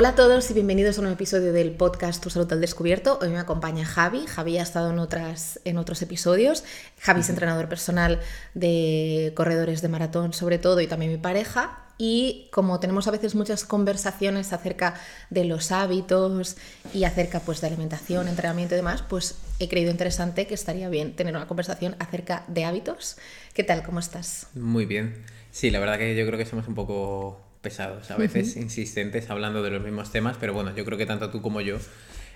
[0.00, 3.18] Hola a todos y bienvenidos a un nuevo episodio del podcast Tu Salud al Descubierto.
[3.20, 4.24] Hoy me acompaña Javi.
[4.26, 6.64] Javi ha estado en, otras, en otros episodios.
[7.00, 8.18] Javi es entrenador personal
[8.54, 11.84] de corredores de maratón sobre todo y también mi pareja.
[11.98, 14.94] Y como tenemos a veces muchas conversaciones acerca
[15.28, 16.56] de los hábitos
[16.94, 21.14] y acerca pues, de alimentación, entrenamiento y demás, pues he creído interesante que estaría bien
[21.14, 23.18] tener una conversación acerca de hábitos.
[23.52, 23.82] ¿Qué tal?
[23.82, 24.46] ¿Cómo estás?
[24.54, 25.26] Muy bien.
[25.50, 29.62] Sí, la verdad que yo creo que somos un poco pesados, a veces insistentes hablando
[29.62, 31.78] de los mismos temas, pero bueno, yo creo que tanto tú como yo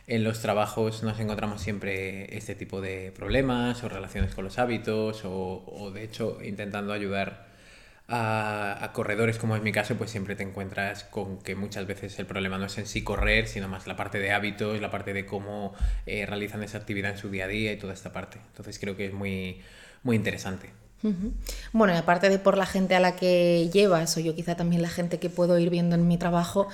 [0.06, 5.22] en los trabajos nos encontramos siempre este tipo de problemas o relaciones con los hábitos
[5.24, 7.46] o, de hecho intentando ayudar
[8.06, 12.26] a, corredores como es mi caso, pues siempre te encuentras con que muchas veces el
[12.26, 15.24] problema no es en sí correr, sino más la parte de hábitos, la parte de
[15.24, 18.38] cómo eh, realizan esa actividad en su día a día y toda esta parte.
[18.48, 19.62] Entonces creo que es muy,
[20.02, 20.83] muy interesante.
[21.72, 24.82] Bueno, y aparte de por la gente a la que llevas, o yo quizá también
[24.82, 26.68] la gente que puedo ir viendo en mi trabajo,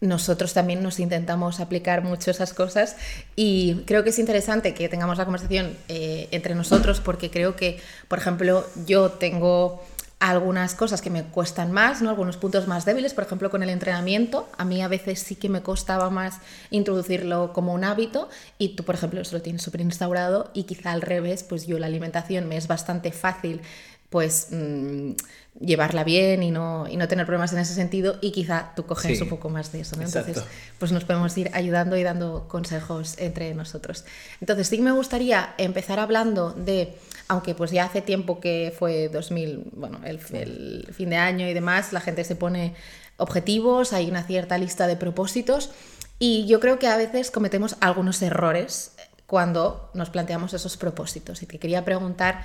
[0.00, 2.96] nosotros también nos intentamos aplicar mucho esas cosas.
[3.34, 7.80] Y creo que es interesante que tengamos la conversación eh, entre nosotros porque creo que,
[8.08, 9.82] por ejemplo, yo tengo
[10.18, 12.08] algunas cosas que me cuestan más, ¿no?
[12.08, 15.50] algunos puntos más débiles, por ejemplo con el entrenamiento, a mí a veces sí que
[15.50, 19.82] me costaba más introducirlo como un hábito y tú por ejemplo eso lo tienes súper
[19.82, 23.60] instaurado y quizá al revés, pues yo la alimentación me es bastante fácil
[24.08, 25.10] pues mm,
[25.60, 29.20] llevarla bien y no, y no tener problemas en ese sentido y quizá tú coges
[29.20, 30.02] un poco más de eso, ¿no?
[30.02, 30.42] Entonces,
[30.78, 34.04] pues nos podemos ir ayudando y dando consejos entre nosotros.
[34.40, 36.96] Entonces, sí me gustaría empezar hablando de
[37.28, 41.92] aunque pues ya hace tiempo que fue 2000, bueno, el, fin de año y demás,
[41.92, 42.74] la gente se pone
[43.16, 45.70] objetivos, hay una cierta lista de propósitos
[46.18, 48.92] y yo creo que a veces cometemos algunos errores
[49.26, 51.42] cuando nos planteamos esos propósitos.
[51.42, 52.44] Y te quería preguntar,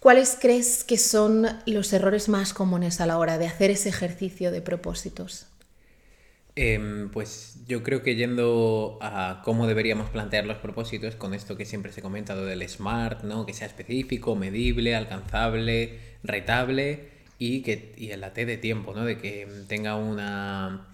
[0.00, 4.50] ¿cuáles crees que son los errores más comunes a la hora de hacer ese ejercicio
[4.50, 5.46] de propósitos?
[6.58, 11.66] Em, pues yo creo que yendo a cómo deberíamos plantear los propósitos, con esto que
[11.66, 13.44] siempre se comenta del SMART, ¿no?
[13.44, 19.04] que sea específico, medible, alcanzable, retable y, que, y el la T de tiempo, ¿no?
[19.04, 20.86] de que tenga una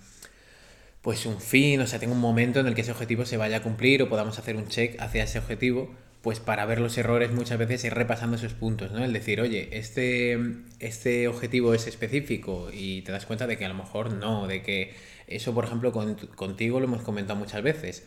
[1.00, 3.58] pues un fin, o sea, tenga un momento en el que ese objetivo se vaya
[3.58, 5.90] a cumplir o podamos hacer un check hacia ese objetivo,
[6.22, 9.04] pues para ver los errores muchas veces ir repasando esos puntos, ¿no?
[9.04, 10.38] El decir, oye, este,
[10.78, 14.62] este objetivo es específico y te das cuenta de que a lo mejor no, de
[14.62, 14.94] que
[15.26, 15.92] eso, por ejemplo,
[16.36, 18.04] contigo lo hemos comentado muchas veces.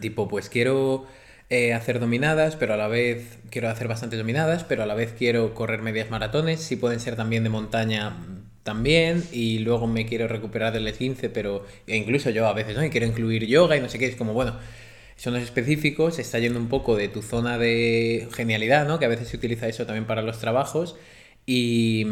[0.00, 1.06] Tipo, pues quiero
[1.50, 5.12] eh, hacer dominadas, pero a la vez quiero hacer bastantes dominadas, pero a la vez
[5.16, 8.16] quiero correr medias maratones, si pueden ser también de montaña
[8.62, 12.84] también, y luego me quiero recuperar del 15, pero e incluso yo a veces, ¿no?
[12.84, 14.56] Y quiero incluir yoga y no sé qué, es como, bueno,
[15.16, 18.98] son específicos, está yendo un poco de tu zona de genialidad, ¿no?
[18.98, 20.96] Que a veces se utiliza eso también para los trabajos,
[21.46, 22.06] y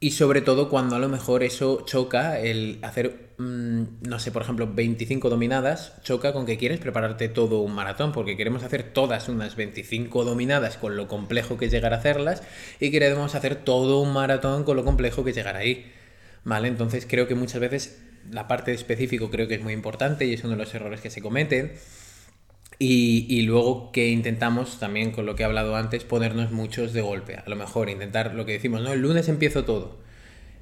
[0.00, 4.42] y sobre todo cuando a lo mejor eso choca, el hacer, mm, no sé, por
[4.42, 9.28] ejemplo, 25 dominadas, choca con que quieres prepararte todo un maratón, porque queremos hacer todas
[9.28, 12.44] unas 25 dominadas con lo complejo que es llegar a hacerlas,
[12.78, 15.92] y queremos hacer todo un maratón con lo complejo que es llegar ahí.
[16.44, 16.68] ¿Vale?
[16.68, 17.98] Entonces creo que muchas veces
[18.30, 21.00] la parte de específico creo que es muy importante y es uno de los errores
[21.00, 21.72] que se cometen.
[22.80, 27.36] Y, luego que intentamos también, con lo que he hablado antes, ponernos muchos de golpe.
[27.36, 28.92] A lo mejor intentar lo que decimos, ¿no?
[28.92, 29.98] El lunes empiezo todo.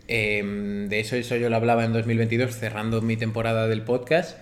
[0.09, 4.39] Em, de eso, eso yo lo hablaba en 2022, cerrando mi temporada del podcast.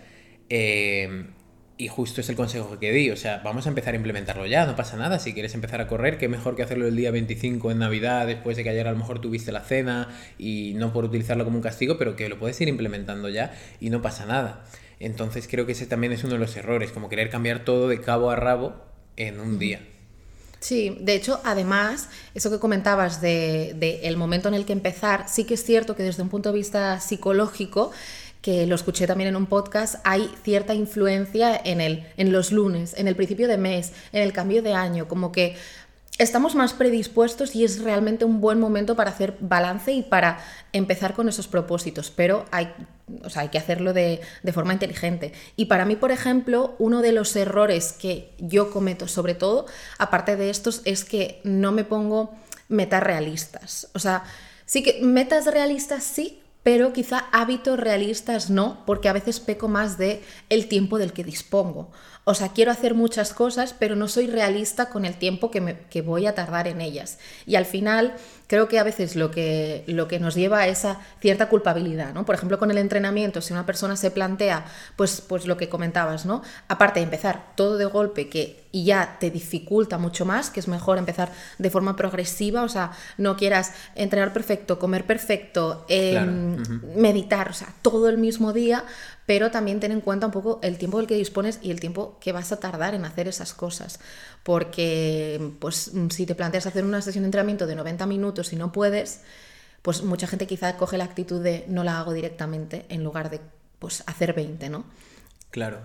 [0.49, 1.29] Em,
[1.77, 3.11] y justo es el consejo que di.
[3.11, 5.19] O sea, vamos a empezar a implementarlo ya, no pasa nada.
[5.19, 8.57] Si quieres empezar a correr, qué mejor que hacerlo el día 25 en Navidad, después
[8.57, 10.09] de que ayer a lo mejor tuviste la cena
[10.39, 13.91] y no por utilizarlo como un castigo, pero que lo puedes ir implementando ya y
[13.91, 14.65] no pasa nada.
[15.05, 18.01] Entonces creo que ese también es uno de los errores, como querer cambiar todo de
[18.01, 18.75] cabo a rabo
[19.17, 19.81] en un día.
[20.61, 25.27] Sí, de hecho, además, eso que comentabas de, de, el momento en el que empezar,
[25.29, 27.93] sí que es cierto que desde un punto de vista psicológico,
[28.41, 32.95] que lo escuché también en un podcast, hay cierta influencia en, el, en los lunes,
[32.97, 35.57] en el principio de mes, en el cambio de año, como que
[36.19, 40.39] estamos más predispuestos y es realmente un buen momento para hacer balance y para
[40.73, 42.73] empezar con esos propósitos, pero hay,
[43.35, 45.33] hay que hacerlo de, de, forma inteligente.
[45.57, 49.67] Y para mí, por ejemplo, uno de los errores que yo cometo, sobre todo,
[49.99, 52.33] aparte de estos, es que no me pongo
[52.69, 53.89] metas realistas.
[53.95, 54.25] O sea,
[54.67, 59.99] sí que metas realistas sí, pero quizá hábitos realistas no, porque a veces peco más
[59.99, 61.91] de el tiempo del que dispongo.
[62.25, 65.79] O sea, quiero hacer muchas cosas, pero no soy realista con el tiempo que, me,
[65.91, 67.19] que voy a tardar en ellas.
[67.47, 68.15] Y al final
[68.47, 72.25] creo que a veces lo que, lo que nos lleva a esa cierta culpabilidad, ¿no?
[72.25, 74.65] Por ejemplo, con el entrenamiento, si una persona se plantea,
[74.97, 76.43] pues, pues lo que comentabas, ¿no?
[76.69, 80.67] Aparte de empezar todo de golpe que y ya te dificulta mucho más, que es
[80.67, 86.57] mejor empezar de forma progresiva, o sea, no quieras entrenar perfecto, comer perfecto, em,
[86.97, 88.85] meditar, o sea, todo el mismo día,
[89.27, 92.19] pero también ten en cuenta un poco el tiempo del que dispones y el tiempo
[92.21, 94.01] que vas a tardar en hacer esas cosas,
[94.43, 98.73] porque pues si te planteas hacer una sesión de entrenamiento de 90 minutos y no
[98.73, 99.21] puedes,
[99.83, 103.41] pues mucha gente quizá coge la actitud de no la hago directamente en lugar de
[103.79, 104.85] pues hacer 20, ¿no?
[105.51, 105.81] Claro.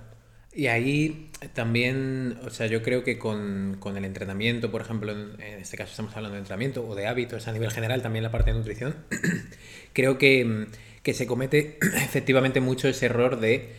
[0.51, 5.77] Y ahí también, o sea, yo creo que con, el entrenamiento, por ejemplo, en, este
[5.77, 8.57] caso estamos hablando de entrenamiento o de hábitos a nivel general, también la parte de
[8.57, 8.95] nutrición,
[9.93, 10.67] creo que,
[11.13, 13.69] se comete efectivamente mucho ese error de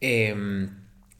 [0.00, 0.70] em,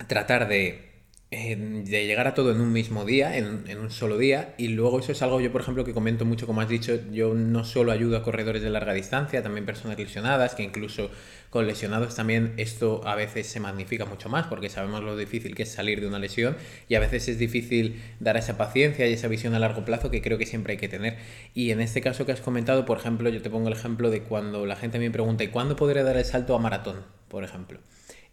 [0.06, 0.93] tratar de
[1.34, 5.12] de llegar a todo en un mismo día, en, un solo día, y luego eso
[5.12, 8.16] es algo yo, por ejemplo, que comento mucho, como has dicho, yo no solo ayudo
[8.16, 11.10] a corredores de larga distancia, también personas lesionadas, que incluso
[11.50, 15.64] con lesionados también esto a veces se magnifica mucho más, porque sabemos lo difícil que
[15.64, 16.56] es salir de una lesión,
[16.88, 20.22] y a veces es difícil dar esa paciencia y esa visión a largo plazo que
[20.22, 21.18] creo que siempre hay que tener.
[21.54, 24.22] Y en este caso que has comentado, por ejemplo, yo te pongo el ejemplo de
[24.22, 27.04] cuando la gente me pregunta, ¿y cuándo podré dar el salto a maratón?
[27.28, 27.80] Por ejemplo.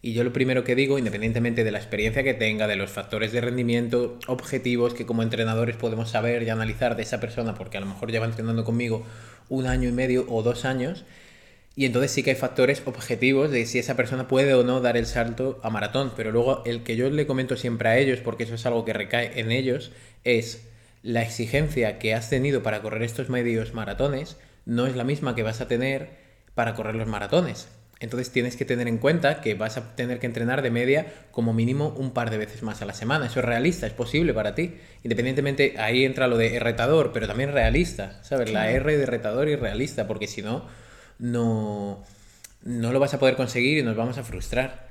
[0.04, 3.30] Y yo lo primero que digo, independientemente de la experiencia que tenga, de los factores
[3.30, 7.80] de rendimiento objetivos que como entrenadores podemos saber y analizar de esa persona, porque a
[7.80, 9.06] lo mejor lleva entrenando conmigo
[9.48, 11.04] un año y medio o dos años,
[11.76, 14.96] y entonces sí que hay factores objetivos de si esa persona puede o no dar
[14.96, 16.12] el salto a maratón.
[16.16, 18.92] Pero luego el que yo le comento siempre a ellos, porque eso es algo que
[18.92, 19.92] recae en ellos,
[20.24, 20.68] es
[21.02, 25.42] la exigencia que has tenido para correr estos medios maratones no es la misma que
[25.42, 26.10] vas a tener
[26.54, 27.68] para correr los maratones.
[28.02, 31.52] Entonces tienes que tener en cuenta que vas a tener que entrenar de media como
[31.52, 33.26] mínimo un par de veces más a la semana.
[33.26, 34.74] Eso es realista, es posible para ti.
[35.04, 38.52] Independientemente, ahí entra lo de retador, pero también realista, ¿sabes?
[38.52, 40.66] La R de retador y realista, porque si no,
[41.20, 42.02] no,
[42.64, 44.88] no lo vas a poder conseguir y nos vamos a frustrar.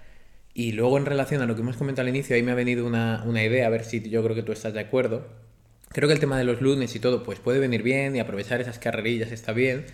[0.53, 2.85] Y luego en relación a lo que hemos comentado al inicio, ahí me ha venido
[2.85, 5.27] una, una idea, a ver si yo creo que tú estás de acuerdo.
[5.89, 8.61] Creo que el tema de los lunes y todo, pues puede venir bien y aprovechar
[8.61, 9.85] esas carrerillas está bien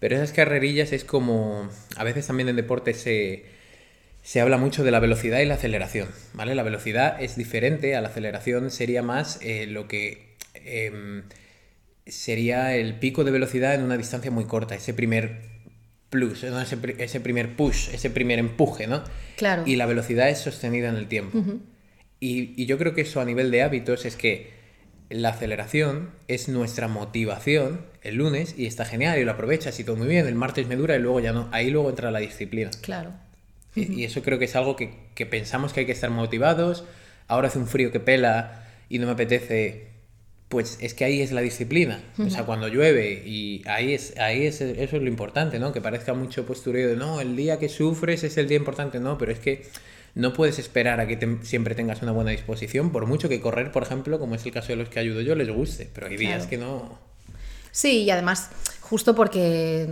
[0.00, 3.44] pero esas carrerillas es como, a veces también en deporte se,
[4.22, 6.54] se habla mucho de la velocidad y la aceleración, ¿vale?
[6.54, 11.24] La velocidad es diferente, a la aceleración sería más eh, lo que em,
[12.06, 15.40] sería el pico de velocidad en una distancia muy corta, ese primer
[16.10, 19.02] plus, ese, primer push, ese primer empuje, ¿no?
[19.36, 19.64] Claro.
[19.66, 21.42] Y la velocidad es sostenida en el tiempo.
[22.20, 24.57] y, y yo creo que eso a nivel de hábitos es que
[25.10, 29.96] la aceleración es nuestra motivación el lunes y está genial y lo aprovechas y todo
[29.96, 30.26] muy bien.
[30.26, 31.48] El martes me dura y luego ya no.
[31.52, 32.70] Ahí luego entra la disciplina.
[32.82, 33.12] Claro.
[33.74, 34.90] Y, eso creo que es algo que,
[35.26, 36.84] pensamos que hay que estar motivados.
[37.28, 39.88] Ahora hace un frío que pela y no me apetece.
[40.48, 42.02] Pues es que ahí es la disciplina.
[42.18, 45.72] O sea, cuando llueve y ahí es, ahí es, eso es lo importante, ¿no?
[45.72, 49.18] Que parezca mucho postureo de no, el día que sufres es el día importante, no,
[49.18, 49.66] pero es que
[50.18, 53.84] no puedes esperar a que siempre tengas una buena disposición, por mucho que correr, por
[53.84, 56.48] ejemplo, como es el caso de los que ayudo yo, les guste, pero hay días
[56.48, 56.98] que no.
[57.70, 58.50] Sí, y además,
[58.80, 59.86] justo porque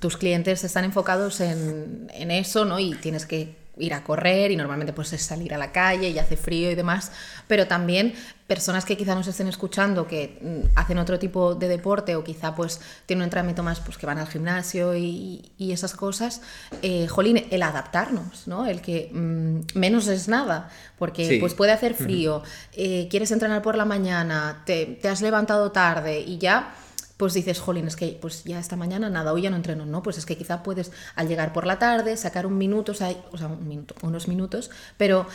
[0.00, 2.80] tus clientes están enfocados en, en eso, ¿no?
[2.80, 6.18] Y tienes que ir a correr y normalmente pues es salir a la calle y
[6.18, 7.12] hace frío y demás,
[7.46, 8.14] pero también
[8.46, 12.54] personas que quizá nos estén escuchando que mm, hacen otro tipo de deporte o quizá
[12.54, 16.40] pues tienen un entrenamiento más pues que van al gimnasio y, esas cosas,
[16.82, 18.66] eh, jolín, el adaptarnos, ¿no?
[18.66, 22.42] El que mm, menos es nada, porque pues puede hacer frío,
[22.72, 26.74] eh, quieres entrenar por la mañana, te, te has levantado tarde y ya
[27.18, 30.02] pues dices, jolín, es que pues ya esta mañana nada, hoy ya no entreno, ¿no?
[30.02, 33.10] Pues es que quizá puedes al llegar por la tarde sacar un minuto, o sea,
[33.10, 35.26] un minuto, unos minutos, pero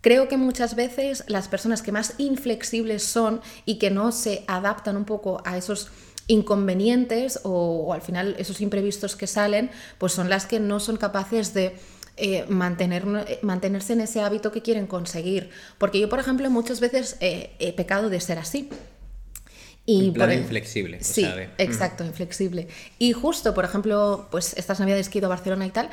[0.00, 4.96] Creo que muchas veces las personas que más inflexibles son y que no se adaptan
[4.96, 5.90] un poco a esos
[6.28, 11.52] inconvenientes o, al final esos imprevistos que salen, pues son las que no son capaces
[11.52, 11.76] de
[12.16, 15.50] eh, eh, mantenerse en ese hábito que quieren conseguir.
[15.78, 18.70] Porque yo, por ejemplo, muchas veces he pecado de ser así.
[19.90, 21.02] Y plan inflexible.
[21.02, 21.26] Sí,
[21.56, 22.68] exacto, inflexible.
[22.98, 25.88] Y justo, por ejemplo, pues estas navidades que he ido a Barcelona y tal,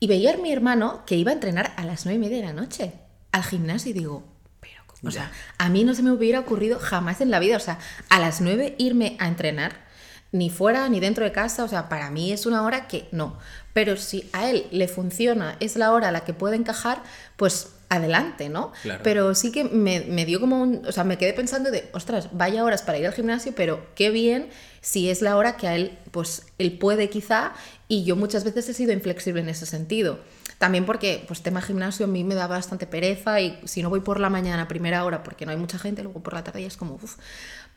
[0.00, 2.42] y veía a mi hermano que iba a entrenar a las nueve y media de
[2.42, 2.92] la noche
[3.32, 4.22] al gimnasio y digo,
[4.60, 7.60] pero, o sea, a mí no se me hubiera ocurrido jamás en la vida, o
[7.60, 7.78] sea,
[8.10, 9.86] a las nueve irme a entrenar,
[10.30, 13.38] ni fuera ni dentro de casa, o sea, para mí es una hora que no.
[13.72, 17.02] Pero si a él le funciona, es la hora a la que puede encajar,
[17.36, 18.72] pues adelante, ¿no?
[19.02, 22.64] Pero sí que me, dio como un, o sea, me quedé pensando de, ostras, vaya
[22.64, 25.98] horas para ir al gimnasio, pero qué bien si es la hora que a él,
[26.10, 27.52] pues, él puede quizá,
[27.88, 30.20] y yo muchas veces he sido inflexible en ese sentido.
[30.58, 34.00] También porque, pues, tema gimnasio a mí me da bastante pereza y si no voy
[34.00, 36.62] por la mañana a primera hora porque no hay mucha gente, luego por la tarde
[36.62, 37.16] ya es como, uff.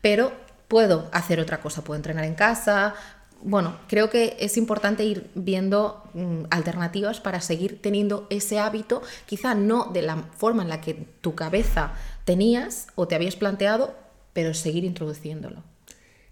[0.02, 0.34] Pero
[0.68, 2.96] puedo hacer otra cosa, puedo entrenar en casa,
[3.44, 9.56] bueno, creo que es importante ir viendo mm, alternativas para seguir teniendo ese hábito, quizá
[9.56, 11.94] no de la forma en la que tu cabeza
[12.26, 13.96] tenías o te habías planteado,
[14.34, 15.64] pero seguir introduciéndolo.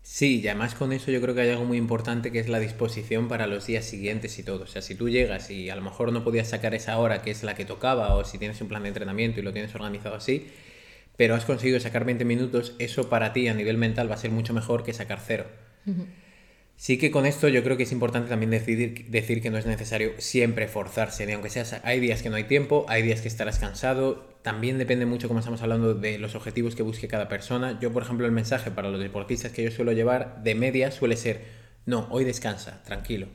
[0.02, 2.60] Sí, y además con eso yo creo que hay algo muy importante que es la
[2.60, 4.64] disposición para los días siguientes y todo.
[4.64, 7.30] O sea, si tú llegas y a lo mejor no podías sacar esa hora que
[7.30, 10.16] es la que tocaba, o si tienes un plan de entrenamiento y lo tienes organizado
[10.16, 10.48] así,
[11.16, 14.32] pero has conseguido sacar 20 minutos, eso para ti a nivel mental va a ser
[14.32, 15.46] mucho mejor que sacar cero.
[16.80, 19.66] Sí que con esto yo creo que es importante también decidir, decir que no es
[19.66, 23.28] necesario siempre forzarse, ni aunque sea, hay días que no hay tiempo, hay días que
[23.28, 27.78] estarás cansado, también depende mucho, como estamos hablando, de los objetivos que busque cada persona.
[27.82, 31.18] Yo, por ejemplo, el mensaje para los deportistas que yo suelo llevar de media suele
[31.18, 31.44] ser,
[31.86, 33.28] no, hoy descansa, tranquilo.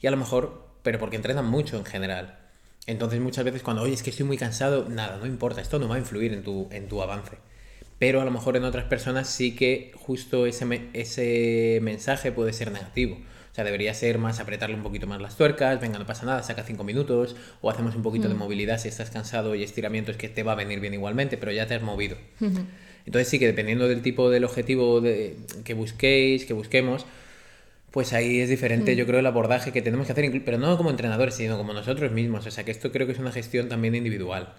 [0.00, 2.38] Y a lo mejor, pero porque entrenan mucho en general.
[2.86, 5.88] Entonces muchas veces cuando, oye, es que estoy muy cansado, nada, no importa, esto no
[5.88, 7.38] va a influir en tu, en tu avance
[7.98, 12.72] pero a lo mejor en otras personas sí que justo ese, ese mensaje puede ser
[12.72, 13.16] negativo.
[13.16, 16.42] O sea, debería ser más apretarle un poquito más las tuercas, venga, no pasa nada,
[16.42, 18.38] saca cinco minutos, o hacemos un poquito de mm.
[18.38, 21.66] movilidad si estás cansado y estiramientos que te va a venir bien igualmente, pero ya
[21.68, 22.16] te has movido.
[23.06, 27.06] Entonces sí que dependiendo del tipo del objetivo de, que busquéis, que busquemos,
[27.92, 28.98] pues ahí es diferente, mm.
[28.98, 32.10] yo creo, el abordaje que tenemos que hacer, pero no como entrenadores, sino como nosotros
[32.10, 32.44] mismos.
[32.44, 34.52] O sea, que esto creo que es una gestión también individual.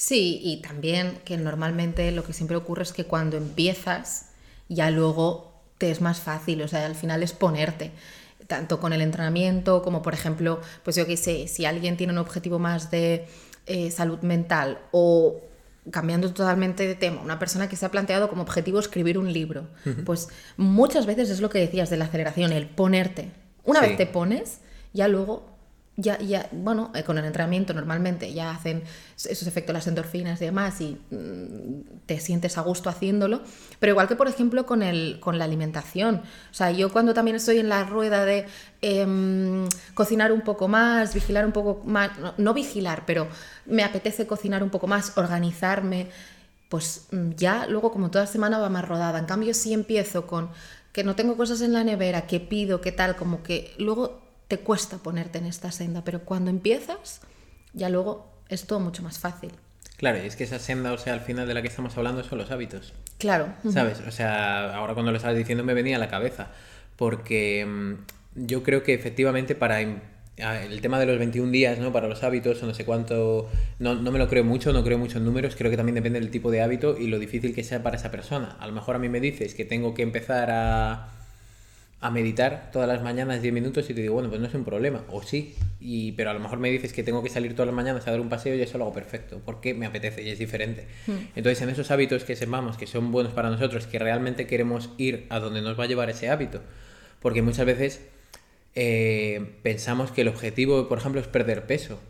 [0.00, 4.30] Sí, y también que normalmente lo que siempre ocurre es que cuando empiezas,
[4.70, 7.92] ya luego te es más fácil, o sea, al final es ponerte
[8.46, 12.18] tanto con el entrenamiento como por ejemplo, pues yo qué sé, si alguien tiene un
[12.18, 13.26] objetivo más de
[13.66, 15.38] eh, salud mental o
[15.90, 19.66] cambiando totalmente de tema, una persona que se ha planteado como objetivo escribir un libro,
[20.06, 23.32] pues muchas veces es lo que decías de la aceleración, el ponerte.
[23.64, 24.60] Una vez te pones,
[24.94, 25.49] ya luego
[26.00, 28.82] ya, ya, bueno, eh, con el entrenamiento normalmente ya hacen
[29.16, 33.42] esos efectos las endorfinas y demás y mm, te sientes a gusto haciéndolo,
[33.78, 36.16] pero igual que por ejemplo con, el, con la alimentación,
[36.50, 38.46] o sea, yo cuando también estoy en la rueda de
[38.82, 43.28] em, cocinar un poco más, vigilar un poco más, no, vigilar, pero
[43.66, 46.08] me apetece cocinar un poco más, organizarme,
[46.68, 50.50] pues mm, ya luego como toda semana va más rodada, en cambio si empiezo con
[50.92, 54.58] que no tengo cosas en la nevera, que pido, que tal, como que luego te
[54.58, 57.20] cuesta ponerte en esta senda, pero cuando empiezas,
[57.72, 59.52] ya luego es todo mucho más fácil.
[59.96, 62.24] Claro, y es que esa senda, o sea, al final de la que estamos hablando
[62.24, 62.92] son los hábitos.
[63.18, 63.54] Claro.
[63.72, 64.00] ¿Sabes?
[64.00, 66.48] O sea, ahora cuando lo estabas diciendo me venía a la cabeza,
[66.96, 71.92] porque mm, yo creo que efectivamente para el tema de los 21 días, ¿no?
[71.92, 74.98] Para los hábitos, o no sé cuánto, no, no, me lo creo mucho, no creo
[74.98, 77.62] mucho en números, creo que también depende del tipo de hábito y lo difícil que
[77.62, 78.56] sea para esa persona.
[78.58, 81.19] A lo mejor a mí me dices que tengo que empezar a
[82.02, 84.64] a meditar todas las mañanas 10 minutos y te digo, bueno, pues no es un
[84.64, 87.66] problema, o sí, y, pero a lo mejor me dices que tengo que salir todas
[87.66, 90.30] las mañanas a dar un paseo y eso lo hago perfecto, porque me apetece y
[90.30, 90.86] es diferente.
[91.06, 91.18] Hmm.
[91.36, 95.26] Entonces, en esos hábitos que sepamos que son buenos para nosotros, que realmente queremos ir
[95.28, 96.62] a donde nos va a llevar ese hábito,
[97.20, 98.00] porque muchas veces
[98.74, 102.00] eh, pensamos que el objetivo, por ejemplo, es perder peso,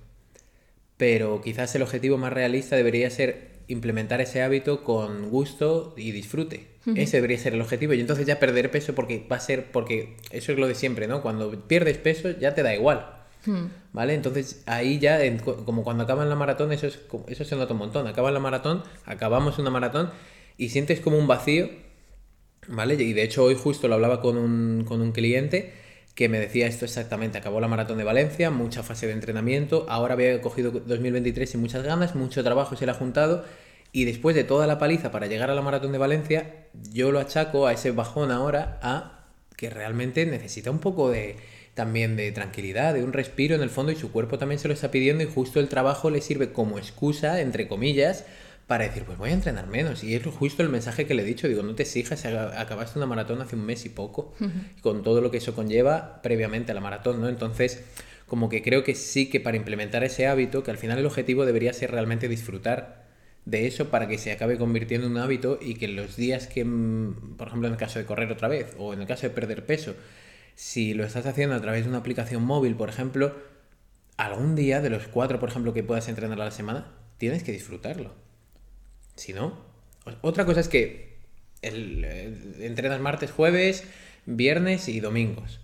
[0.96, 6.69] pero quizás el objetivo más realista debería ser implementar ese hábito con gusto y disfrute.
[6.94, 7.92] Ese debería ser el objetivo.
[7.92, 11.08] Y entonces ya perder peso porque va a ser, porque eso es lo de siempre,
[11.08, 11.22] ¿no?
[11.22, 13.16] Cuando pierdes peso ya te da igual.
[13.92, 14.14] ¿Vale?
[14.14, 15.18] Entonces ahí ya,
[15.64, 18.06] como cuando acaban la maratón, eso, es, eso se nota un montón.
[18.06, 20.10] Acaba la maratón, acabamos una maratón
[20.56, 21.70] y sientes como un vacío,
[22.68, 22.94] ¿vale?
[22.94, 25.72] Y de hecho hoy justo lo hablaba con un, con un cliente
[26.14, 27.38] que me decía esto exactamente.
[27.38, 31.82] Acabó la maratón de Valencia, mucha fase de entrenamiento, ahora había cogido 2023 y muchas
[31.82, 33.44] ganas, mucho trabajo se le ha juntado
[33.92, 37.18] y después de toda la paliza para llegar a la maratón de Valencia, yo lo
[37.18, 41.36] achaco a ese bajón ahora a que realmente necesita un poco de
[41.74, 44.74] también de tranquilidad, de un respiro en el fondo y su cuerpo también se lo
[44.74, 48.24] está pidiendo y justo el trabajo le sirve como excusa, entre comillas,
[48.66, 50.04] para decir, pues voy a entrenar menos.
[50.04, 53.06] Y es justo el mensaje que le he dicho, digo, no te exijas, acabaste una
[53.06, 54.32] maratón hace un mes y poco,
[54.80, 57.28] con todo lo que eso conlleva previamente a la maratón, ¿no?
[57.28, 57.82] Entonces,
[58.26, 61.46] como que creo que sí que para implementar ese hábito, que al final el objetivo
[61.46, 63.09] debería ser realmente disfrutar
[63.44, 66.64] de eso para que se acabe convirtiendo en un hábito y que los días que,
[66.64, 69.30] mm, por ejemplo, en el caso de correr otra vez o en el caso de
[69.30, 69.94] perder peso,
[70.54, 73.34] si lo estás haciendo a través de una aplicación móvil, por ejemplo,
[74.16, 77.52] algún día de los cuatro, por ejemplo, que puedas entrenar a la semana, tienes que
[77.52, 78.14] disfrutarlo.
[79.16, 79.58] Si no,
[80.20, 81.18] otra cosa es que
[81.62, 82.04] el,
[82.60, 83.84] entrenas martes, jueves,
[84.26, 85.60] viernes y domingos.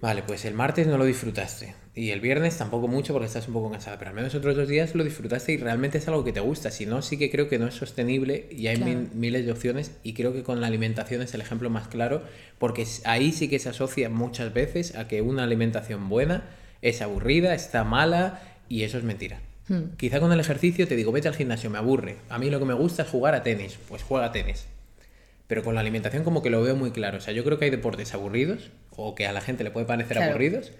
[0.00, 1.74] Vale, pues el martes no lo disfrutaste.
[1.96, 3.98] Y el viernes tampoco mucho porque estás un poco cansada.
[3.98, 6.70] Pero al menos otros dos días lo disfrutaste y realmente es algo que te gusta.
[6.70, 9.90] Si no, sí que creo que no es sostenible y hay miles de opciones.
[10.04, 12.22] Y creo que con la alimentación es el ejemplo más claro.
[12.58, 16.44] Porque ahí sí que se asocia muchas veces a que una alimentación buena
[16.80, 19.40] es aburrida, está mala y eso es mentira.
[19.66, 19.96] Hmm.
[19.96, 22.18] Quizá con el ejercicio te digo, vete al gimnasio, me aburre.
[22.28, 23.76] A mí lo que me gusta es jugar a tenis.
[23.88, 24.66] Pues juega a tenis.
[25.48, 27.18] Pero con la alimentación como que lo veo muy claro.
[27.18, 29.86] O sea, yo creo que hay deportes aburridos o que a la gente le puede
[29.86, 30.72] parecer aburridos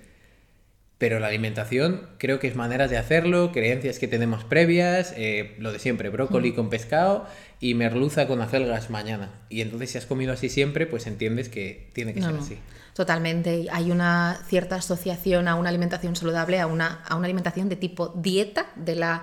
[0.98, 5.72] Pero la alimentación creo que es maneras de hacerlo, creencias que tenemos previas, eh, lo
[5.72, 7.26] de siempre, brócoli con pescado
[7.60, 9.30] y merluza con acelgas mañana.
[9.48, 12.58] Y entonces si has comido así siempre, pues entiendes que tiene que ser así.
[12.98, 13.68] Totalmente.
[13.70, 18.08] Hay una cierta asociación a una alimentación saludable, a una, a una alimentación de tipo
[18.08, 19.22] dieta, de la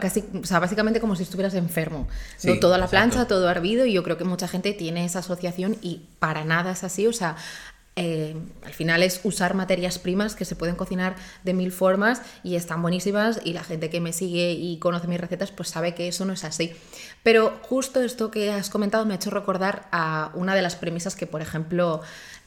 [0.00, 2.08] casi, o sea, básicamente como si estuvieras enfermo.
[2.44, 2.58] ¿no?
[2.58, 6.06] Toda la plancha, todo hervido, y yo creo que mucha gente tiene esa asociación y
[6.20, 7.06] para nada es así.
[7.06, 7.36] O sea,
[7.94, 8.34] eh,
[8.64, 12.80] al final es usar materias primas que se pueden cocinar de mil formas y están
[12.80, 16.24] buenísimas y la gente que me sigue y conoce mis recetas pues sabe que eso
[16.24, 16.72] no es así.
[17.22, 21.14] Pero justo esto que has comentado me ha hecho recordar a una de las premisas
[21.14, 22.00] que por ejemplo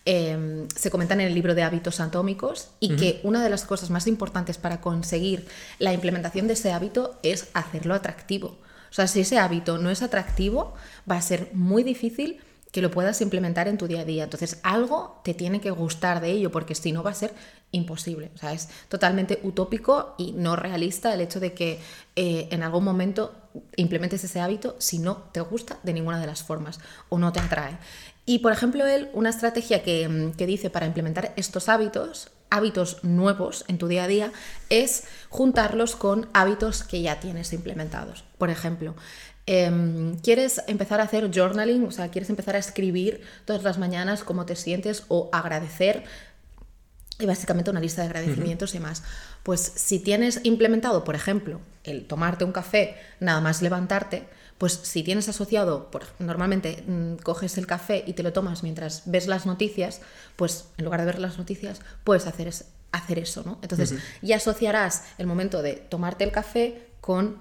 [0.06, 3.90] em, se comentan en el libro de hábitos atómicos y que una de las cosas
[3.90, 5.48] más importantes para conseguir
[5.80, 8.58] la implementación de ese hábito es hacerlo atractivo.
[8.92, 10.74] O sea, si ese hábito no es atractivo,
[11.10, 12.40] va a ser muy difícil
[12.76, 14.26] que lo puedas implementar en tu día a día.
[14.26, 17.34] Entonces, algo te tiene que gustar de ello, porque si no va a ser
[17.72, 18.32] imposible.
[18.36, 21.80] O sea, es totalmente utópico y no realista el hecho de que
[22.18, 23.34] eh, en algún momento
[23.78, 27.40] implementes ese hábito si no te gusta de ninguna de las formas o no te
[27.40, 27.78] atrae.
[28.26, 33.06] Y, por ejemplo, él, una estrategia que, mm, que dice para implementar estos hábitos, hábitos
[33.06, 34.34] nuevos en tu día a día,
[34.70, 38.26] es juntarlos con hábitos que ya tienes implementados.
[38.38, 38.96] Por ejemplo,
[39.48, 41.86] Em, ¿Quieres empezar a hacer journaling?
[41.86, 46.04] O sea, ¿quieres empezar a escribir todas las mañanas cómo te sientes o agradecer?
[47.20, 49.04] Y básicamente una lista de agradecimientos y más.
[49.44, 55.04] Pues si tienes implementado, por ejemplo, el tomarte un café, nada más levantarte, pues si
[55.04, 59.46] tienes asociado, por, normalmente mm, coges el café y te lo tomas mientras ves las
[59.46, 60.02] noticias,
[60.36, 62.52] pues en lugar de ver las noticias, puedes hacer,
[62.92, 63.60] hacer eso, ¿no?
[63.62, 67.38] Entonces ya asociarás el momento de tomarte el café con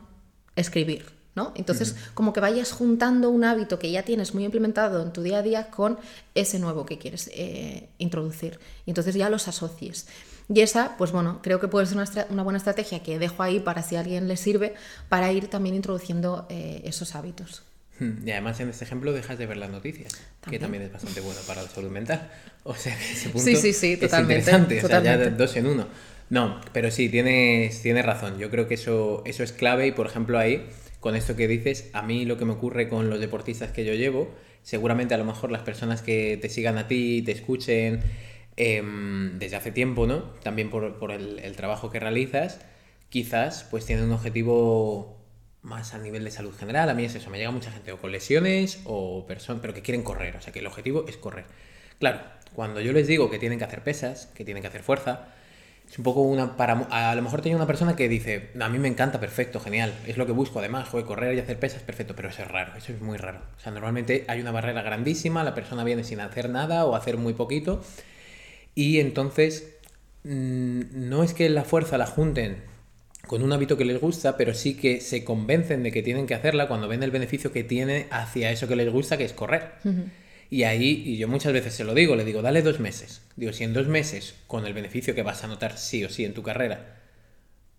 [0.57, 1.53] escribir, ¿no?
[1.57, 5.39] Entonces, como que vayas juntando un hábito que ya tienes muy implementado en tu día
[5.39, 5.99] a día con
[6.35, 8.59] ese nuevo que quieres eh, introducir.
[8.87, 10.07] Y entonces ya los asocies.
[10.49, 11.99] Y esa, pues bueno, creo que puede ser
[12.31, 14.75] una, buena estrategia que dejo ahí para si a alguien le sirve,
[15.09, 17.63] para ir también introduciendo eh, esos hábitos.
[18.01, 21.41] Y además en este ejemplo dejas de ver las noticias, que también es bastante bueno
[21.47, 22.31] para la salud mental.
[22.67, 25.55] O sea que ese punto sí, sí, sí, totalmente, es interesante, o sea, ya dos
[25.57, 25.87] en uno.
[26.31, 28.39] No, pero sí, tienes, tienes razón.
[28.39, 30.67] Yo creo que eso, eso es clave y, por ejemplo, ahí
[31.05, 33.93] con esto que dices, a mí lo que me ocurre con los deportistas que yo
[33.93, 38.01] llevo, seguramente a lo mejor las personas que te sigan a ti, te escuchen
[38.57, 40.23] em, desde hace tiempo, ¿no?
[40.43, 42.59] También por, el, trabajo que realizas,
[43.11, 45.19] quizás pues tienen un objetivo
[45.61, 46.89] más a nivel de salud general.
[46.89, 49.83] A mí es eso, me llega mucha gente o con lesiones o personas, pero que
[49.83, 51.45] quieren correr, o sea que el objetivo es correr.
[51.99, 52.21] Claro,
[52.55, 55.29] cuando yo les digo que tienen que hacer pesas, que tienen que hacer fuerza,
[55.95, 58.81] es un poco una para a lo mejor tenía una persona que dice a mí
[58.81, 62.17] me encanta perfecto genial es lo que busco además joder, correr y hacer pesas perfecto
[62.17, 65.45] pero eso es raro eso es muy raro o sea normalmente hay una barrera grandísima
[65.45, 67.81] la persona viene sin hacer nada o hacer muy poquito
[68.75, 69.69] y entonces
[70.25, 72.75] mm, no es que la fuerza la junten
[73.29, 76.35] con un hábito que les gusta, pero sí que se convencen de que tienen que
[76.35, 79.73] hacerla cuando ven el beneficio que tiene hacia eso que les gusta, que es correr.
[80.55, 83.23] Y ahí, y yo muchas veces se lo digo, le digo, dale dos meses.
[83.35, 86.25] Digo, si en dos meses, con el beneficio que vas a notar sí o sí
[86.25, 86.95] en tu carrera,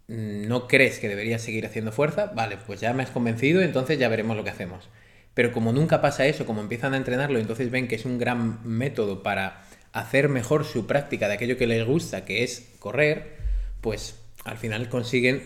[0.09, 4.09] no crees que deberías seguir haciendo fuerza, vale, pues ya me has convencido, entonces ya
[4.09, 4.89] veremos lo que hacemos.
[5.33, 8.59] Pero como nunca pasa eso, como empiezan a entrenarlo, entonces ven que es un gran
[8.67, 13.38] método para hacer mejor su práctica de aquello que les gusta, que es correr,
[13.79, 15.43] pues al final consiguen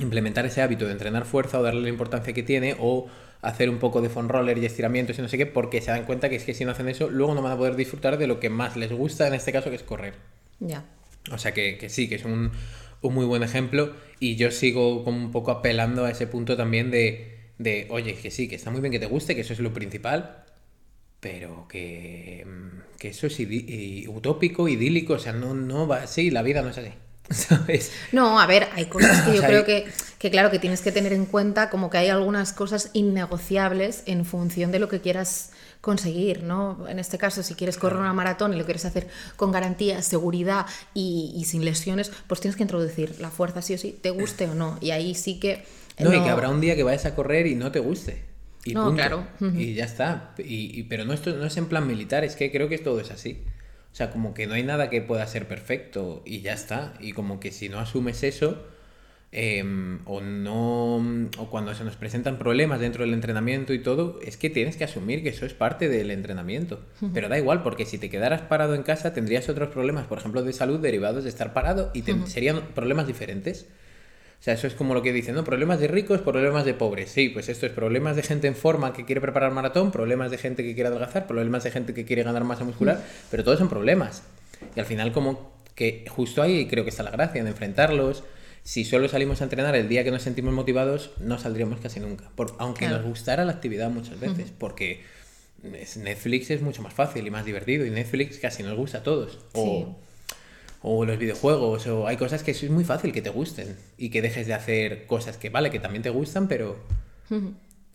[0.00, 3.06] implementar ese hábito de entrenar fuerza o darle la importancia que tiene o
[3.44, 6.04] hacer un poco de phone roller y estiramientos y no sé qué, porque se dan
[6.04, 8.26] cuenta que es que si no hacen eso, luego no van a poder disfrutar de
[8.26, 10.14] lo que más les gusta, en este caso, que es correr.
[10.60, 10.84] Ya.
[11.30, 12.52] O sea que, sí, que es un,
[13.02, 17.36] muy buen ejemplo y yo sigo como un poco apelando a ese punto también de,
[17.58, 19.74] de, oye, que sí, que está muy bien que te guste, que eso es lo
[19.74, 20.44] principal,
[21.20, 22.46] pero que,
[22.98, 23.38] que eso es
[24.08, 26.92] utópico, idílico, o sea, no, no va así, la vida no es así.
[27.30, 27.92] ¿Sabes?
[28.12, 29.86] No, a ver, hay cosas que yo creo que,
[30.18, 34.24] que, claro, que tienes que tener en cuenta, como que hay algunas cosas innegociables en
[34.24, 36.86] función de lo que quieras conseguir, ¿no?
[36.88, 39.06] En este caso, si quieres correr una maratón y lo quieres hacer
[39.36, 43.98] con garantía, seguridad y, sin lesiones, pues tienes que introducir la fuerza sí o sí,
[44.00, 44.78] te guste o no.
[44.80, 45.64] Y ahí sí que...
[45.98, 48.22] No, y que habrá un día que vayas a correr y no te guste.
[48.64, 49.26] Y no, claro.
[49.54, 50.34] Y ya está.
[50.38, 53.10] Y, pero no, esto no es en plan militar, es que creo que todo es
[53.10, 53.42] así.
[53.94, 56.94] O sea, como que no hay nada que pueda ser perfecto y ya está.
[56.98, 58.66] Y como que si no asumes eso,
[59.30, 60.96] em, o no,
[61.38, 64.82] o cuando se nos presentan problemas dentro del entrenamiento y todo, es que tienes que
[64.82, 66.80] asumir que eso es parte del entrenamiento.
[67.12, 70.42] Pero da igual, porque si te quedaras parado en casa tendrías otros problemas, por ejemplo,
[70.42, 73.68] de salud derivados de estar parado y serían problemas diferentes.
[74.44, 75.42] O sea, eso es como lo que dicen, ¿no?
[75.42, 77.10] Problemas de ricos, problemas de pobres.
[77.10, 80.36] Sí, pues esto es problemas de gente en forma que quiere preparar maratón, problemas de
[80.36, 83.70] gente que quiere adelgazar, problemas de gente que quiere ganar masa muscular, pero todos son
[83.70, 84.22] problemas.
[84.76, 88.22] Y al final, como Que justo ahí creo que está la gracia, en enfrentarlos.
[88.62, 92.28] Si solo salimos a entrenar el día que nos sentimos motivados, no saldríamos casi nunca.
[92.34, 95.00] Por, aunque nos gustara la actividad muchas veces, porque
[95.62, 99.38] Netflix es mucho más fácil y más divertido, y Netflix casi nos gusta a todos.
[99.54, 99.96] O,
[100.86, 104.20] o los videojuegos, o hay cosas que es muy fácil que te gusten y que
[104.20, 106.76] dejes de hacer cosas que, vale, que también te gustan, pero...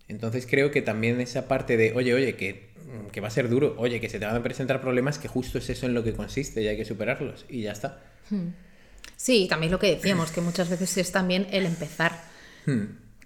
[0.08, 2.70] Entonces creo que también esa parte de, oye, oye, que,
[3.12, 5.58] que, va a ser duro, oye, que se te van a presentar problemas, que justo
[5.58, 8.00] es eso en lo que consiste y hay que superarlos y ya está.
[9.16, 12.24] Sí, también lo que decíamos, que muchas veces es también el empezar.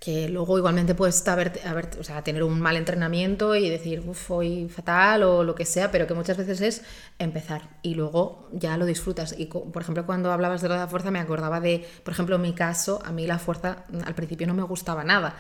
[0.05, 1.61] Que luego igualmente puedes haber,
[1.99, 5.91] o sea, tener un mal entrenamiento y decir, uff, hoy fatal o lo que sea,
[5.91, 6.83] pero que muchas veces es
[7.19, 9.35] empezar y luego ya lo disfrutas.
[9.39, 12.53] Y por ejemplo, cuando hablabas de la fuerza, me acordaba de, por ejemplo, en mi
[12.53, 15.37] caso, a mí la fuerza al principio no me gustaba nada.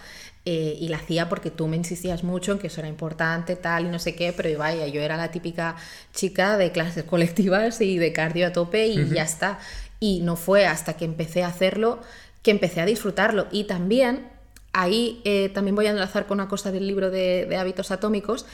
[0.46, 3.86] Eh, y la hacía porque tú me insistías mucho en que eso era importante, tal
[3.86, 5.76] y no sé qué, pero vaya, yo era la típica
[6.12, 9.58] chica de clases colectivas y de cardio a tope y ya está.
[10.00, 12.00] Y no fue hasta que empecé a hacerlo
[12.44, 13.46] que empecé a disfrutarlo.
[13.50, 14.28] Y también,
[14.74, 18.44] ahí eh, también voy a enlazar con una cosa del libro de, de hábitos atómicos.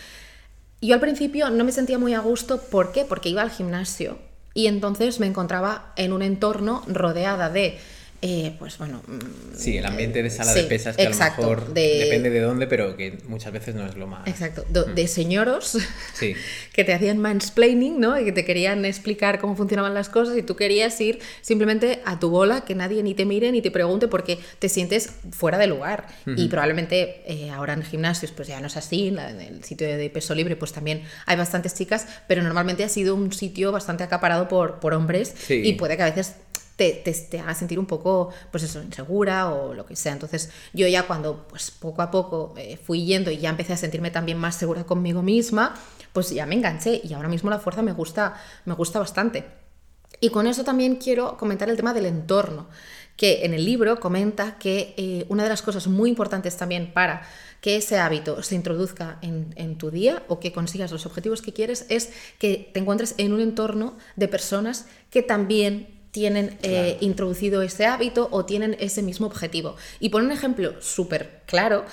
[0.80, 3.04] Yo al principio no me sentía muy a gusto, ¿por qué?
[3.04, 4.18] Porque iba al gimnasio
[4.54, 7.78] y entonces me encontraba en un entorno rodeada de
[8.22, 9.02] eh, pues bueno.
[9.06, 12.66] Mm, sí, el ambiente de sala de pesas que a lo mejor depende de dónde,
[12.66, 14.28] pero que muchas veces no es lo más.
[14.28, 15.08] Exacto, de, mm.
[15.08, 15.78] señoros
[16.72, 18.20] que te hacían mansplaining, ¿no?
[18.20, 22.18] Y que te querían explicar cómo funcionaban las cosas y tú querías ir simplemente a
[22.18, 25.66] tu bola, que nadie ni te mire ni te pregunte porque te sientes fuera de
[25.66, 26.08] lugar.
[26.26, 30.10] Y probablemente eh, ahora en gimnasios pues ya no es así, en el sitio de
[30.10, 34.46] peso libre pues también hay bastantes chicas, pero normalmente ha sido un sitio bastante acaparado
[34.48, 36.34] por, por hombres y puede que a veces
[36.80, 40.12] te, haga sentir un poco, pues eso, insegura o lo que sea.
[40.12, 43.76] Entonces yo ya cuando, pues poco a poco eh, fui yendo y ya empecé a
[43.76, 45.74] sentirme también más segura conmigo misma,
[46.12, 49.44] pues ya me enganché y ahora mismo la fuerza me gusta, me gusta bastante.
[50.20, 52.68] Y con eso también quiero comentar el tema del entorno,
[53.16, 57.22] que en el libro comenta que eh, una de las cosas muy importantes también para
[57.60, 61.52] que ese hábito se introduzca en, en, tu día o que consigas los objetivos que
[61.52, 67.62] quieres es que te encuentres en un entorno de personas que también tienen eh, introducido
[67.62, 69.76] ese hábito o tienen ese mismo objetivo.
[70.00, 71.84] Y pone un ejemplo súper claro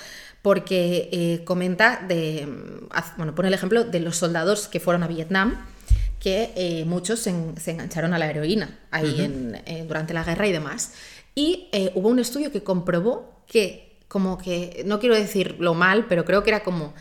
[0.42, 5.08] porque eh, comenta de, mm, bueno, pone el ejemplo de los soldados que fueron a
[5.08, 5.66] Vietnam,
[6.20, 10.92] que eh, muchos se, engancharon a la heroína ahí en, durante la guerra y demás.
[11.34, 16.42] Y hubo un estudio que comprobó que, como que, no quiero decirlo mal, pero creo
[16.42, 16.92] que era como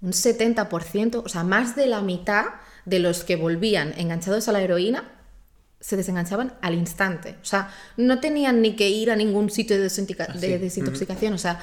[0.00, 2.44] un 70%, o sea, más de la mitad
[2.84, 5.21] de los que volvían enganchados a la heroína
[5.82, 7.36] se desenganchaban al instante.
[7.42, 11.34] O sea, no tenían ni que ir a ningún sitio de, ah, desintoxicación.
[11.34, 11.58] O sea,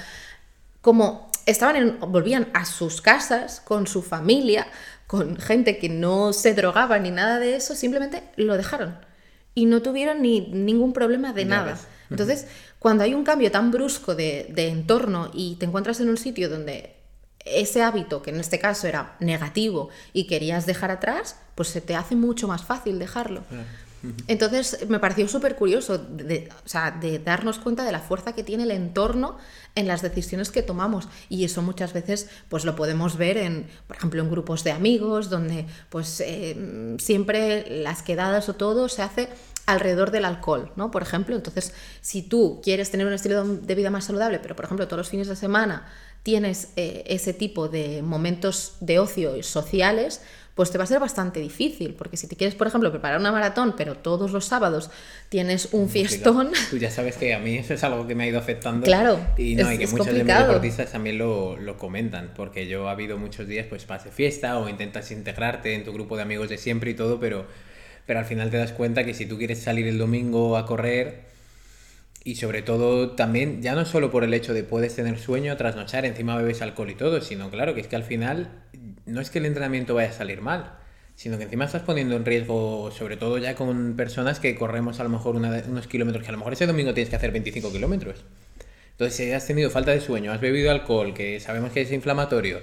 [0.82, 4.68] como estaban en, volvían a sus casas con su familia,
[5.08, 8.98] con gente que no se drogaba ni nada de eso, simplemente lo dejaron.
[9.56, 11.80] Y no tuvieron ni ningún problema de nada.
[12.10, 12.46] Entonces,
[12.78, 16.96] cuando hay un cambio tan brusco de, entorno y te encuentras en un sitio donde
[17.46, 21.96] ese hábito, que en este caso era negativo y querías dejar atrás, pues se te
[21.96, 23.44] hace mucho más fácil dejarlo.
[24.28, 26.50] Entonces me pareció súper curioso de,
[27.24, 29.38] darnos cuenta de la fuerza que tiene el entorno
[29.76, 33.98] en las decisiones que tomamos y eso muchas veces pues lo podemos ver en por
[33.98, 39.30] ejemplo en grupos de amigos donde pues eh, siempre las quedadas o todo se hace
[39.66, 40.90] alrededor del alcohol, ¿no?
[40.90, 44.66] Por ejemplo, entonces si tú quieres tener un estilo de vida más saludable, pero por
[44.66, 45.88] ejemplo todos los fines de semana
[46.24, 50.22] tienes eh, ese tipo de momentos de ocio sociales,
[50.60, 53.32] pues te va a ser bastante difícil, porque si te quieres, por ejemplo, preparar una
[53.32, 54.92] maratón, pero todos los sábados
[55.30, 56.52] tienes un fiestón...
[56.70, 58.86] Tú ya sabes que a mí eso es algo que me ha ido afectando.
[58.86, 59.22] Claro.
[59.38, 63.48] Y no, que muchos de mis deportistas también lo, comentan, porque yo ha habido muchos
[63.48, 66.92] días, pues vas de fiesta o intentas integrarte en tu grupo de amigos de siempre
[66.92, 67.46] y todo, pero,
[68.06, 71.22] pero al final te das cuenta que si tú quieres salir el domingo a correr,
[72.26, 76.06] y sobre todo también, ya no solo por el hecho de puedes tener sueño, trasnochar,
[76.06, 78.66] encima bebes alcohol y todo, sino claro que es que al final
[79.10, 80.74] no es que el entrenamiento vaya a salir mal,
[81.16, 85.04] sino que encima estás poniendo en riesgo, sobre todo ya con personas que corremos a
[85.04, 88.24] lo mejor unos kilómetros, que a lo mejor ese domingo tienes que hacer 25 kilómetros.
[88.92, 92.60] Entonces, si has tenido falta de sueño, has bebido alcohol, que sabemos que es inflamatorio,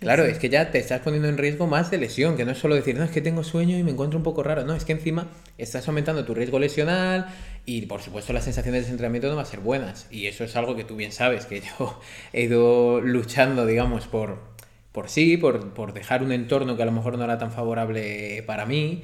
[0.00, 2.58] claro, es que ya te estás poniendo en riesgo más de lesión, que no es
[2.58, 4.84] solo decir, no, es que tengo sueño y me encuentro un poco raro, no, es
[4.84, 7.26] que encima estás aumentando tu riesgo lesional
[7.66, 10.06] y por supuesto las sensaciones de entrenamiento no van a ser buenas.
[10.10, 12.00] Y eso es algo que tú bien sabes, que yo
[12.32, 14.53] he ido luchando, digamos, por
[14.94, 18.64] por sí, por, dejar un entorno que a lo mejor no era tan favorable para
[18.64, 19.02] mí.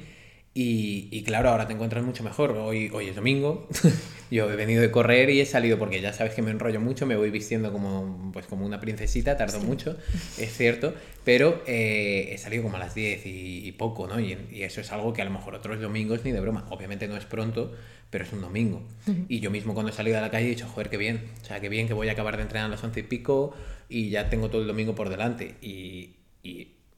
[0.53, 2.51] Y, claro, ahora te encuentras mucho mejor.
[2.51, 3.69] Hoy, hoy es domingo,
[4.31, 7.05] yo he venido de correr y he salido porque ya sabes que me enrollo mucho,
[7.05, 9.97] me voy vistiendo como, pues, como una princesita, tardo mucho,
[10.37, 14.19] es cierto, pero eh, he salido como a las 10 y, poco, ¿no?
[14.19, 16.67] Y, eso es algo que a lo mejor otros domingos ni de broma.
[16.69, 17.71] Obviamente no es pronto,
[18.09, 18.83] pero es un domingo.
[19.29, 21.45] Y yo mismo cuando he salido a la calle he dicho, joder, qué bien, o
[21.45, 23.55] sea, qué bien que voy a acabar de entrenar a las 11 y pico
[23.87, 25.55] y ya tengo todo el domingo por delante.
[25.61, 26.17] y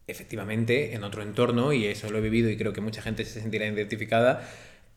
[0.07, 3.41] efectivamente, en otro entorno, y eso lo he vivido y creo que mucha gente se
[3.41, 4.47] sentirá identificada,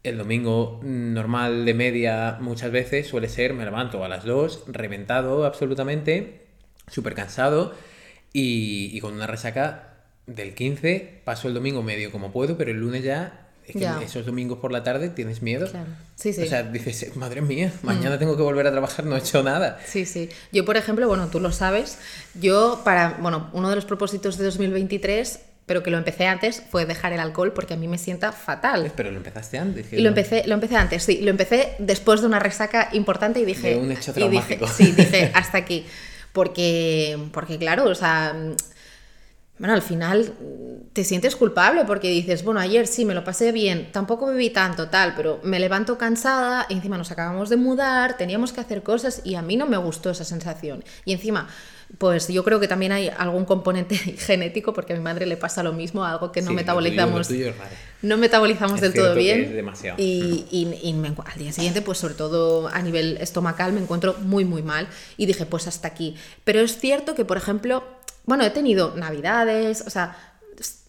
[0.02, 5.44] el domingo normal de media muchas veces suele ser, me levanto a las 2, reventado
[5.44, 6.46] absolutamente,
[6.88, 7.74] súper cansado
[8.32, 12.78] y, y, con una resaca del 15, paso el domingo medio como puedo, pero el
[12.78, 15.68] lunes ya es que esos domingos por la tarde tienes miedo.
[15.70, 15.88] Claro.
[16.14, 16.42] Sí, sí.
[16.42, 18.18] O sea, dices, madre mía, mañana mm.
[18.18, 19.78] tengo que volver a trabajar, no he hecho nada.
[19.86, 20.28] Sí, sí.
[20.52, 21.98] Yo, por ejemplo, bueno, tú lo sabes,
[22.34, 26.86] yo para, bueno, uno de los propósitos de 2023 pero que lo empecé antes, fue
[26.86, 28.92] dejar el alcohol porque a mí me sienta fatal.
[28.94, 29.92] Pero lo empezaste antes.
[29.92, 31.18] Lo empecé, lo empecé antes, sí.
[31.22, 33.70] Lo empecé después de una resaca importante y dije...
[33.70, 34.64] De un hecho traumático.
[34.64, 35.84] Y dije, sí, dije, hasta aquí.
[36.32, 38.32] Porque, porque claro, o sea
[39.58, 40.32] bueno, al final
[40.92, 44.88] te sientes culpable porque dices, bueno, ayer sí me lo pasé bien, tampoco bebí tanto,
[44.88, 49.22] tal, pero me levanto cansada, y encima nos acabamos de mudar, teníamos que hacer cosas
[49.24, 50.84] y a mí no me gustó esa sensación.
[51.04, 51.48] Y encima,
[51.98, 55.62] pues yo creo que también hay algún componente genético porque a mi madre le pasa
[55.62, 57.30] lo mismo, algo que no metabolizamos.
[58.02, 59.64] no metabolizamos del todo bien.
[59.96, 64.62] Y, y, al día siguiente, pues sobre todo a nivel estomacal, me encuentro muy, muy
[64.62, 64.88] mal.
[65.16, 66.16] Y dije, pues hasta aquí.
[66.44, 67.84] Pero es cierto que, por ejemplo,
[68.26, 70.16] bueno, he tenido navidades, o sea,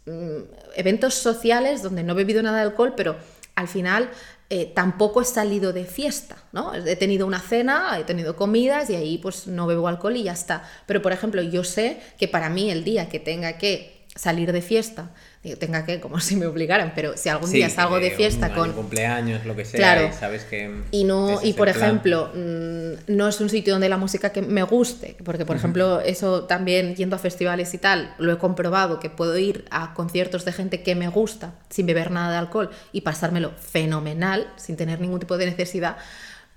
[0.06, 0.42] mm,
[0.76, 3.16] eventos sociales donde no he bebido nada de alcohol, pero
[3.56, 4.10] al final
[4.50, 6.74] eh, tampoco he salido de fiesta, ¿no?
[6.74, 10.34] He tenido una cena, he tenido comidas y ahí pues no bebo alcohol y ya
[10.34, 10.64] está.
[10.86, 14.62] Pero por ejemplo, yo sé que para mí el día que tenga que salir de
[14.62, 15.12] fiesta
[15.56, 18.74] tenga que, como si me obligaran, pero si algún día salgo de fiesta con...
[18.74, 20.84] cumpleaños, lo que sea, sabes que...
[20.92, 24.64] Y, no, y por ejemplo, mm, no es un sitio donde la música que me
[24.64, 29.10] guste, porque por ejemplo, eso también yendo a festivales y tal, lo he comprobado, que
[29.10, 33.02] puedo ir a conciertos de gente que me gusta sin beber nada de alcohol y
[33.02, 35.98] pasármelo fenomenal, sin tener ningún tipo de necesidad.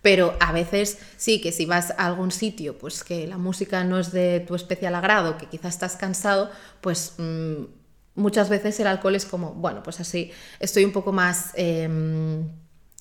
[0.02, 3.98] Pero a veces sí que si vas a algún sitio, pues que la música no
[3.98, 7.14] es de tu especial agrado, que quizás estás cansado, pues...
[7.18, 7.79] Mm,
[8.20, 12.48] muchas veces el alcohol es como, bueno, pues así estoy un poco más, em,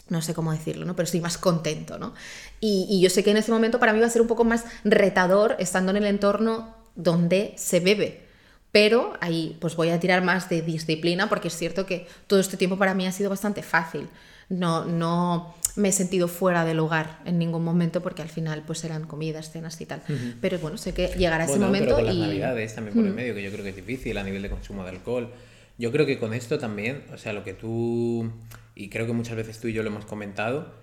[0.09, 0.95] no sé cómo decirlo, ¿no?
[0.95, 2.13] Pero estoy más contento, ¿no?
[2.59, 4.65] Y, yo sé que en ese momento para mí va a ser un poco más
[4.83, 8.27] retador estando en el entorno donde se bebe.
[8.71, 12.57] Pero ahí pues voy a tirar más de disciplina porque es cierto que todo este
[12.57, 14.09] tiempo para mí ha sido bastante fácil.
[14.49, 18.83] No, no, me he sentido fuera del hogar en ningún momento porque al final pues
[18.83, 20.03] eran comidas, cenas y tal.
[20.41, 22.19] Pero bueno, sé que llegará ese momento pero con y...
[22.19, 24.49] las navidades también por el medio, que yo creo que es difícil a nivel de
[24.49, 25.31] consumo de alcohol.
[25.77, 28.29] Yo creo que con esto también, o sea, lo que tú,
[28.75, 30.73] y creo que muchas veces tú y yo lo hemos comentado,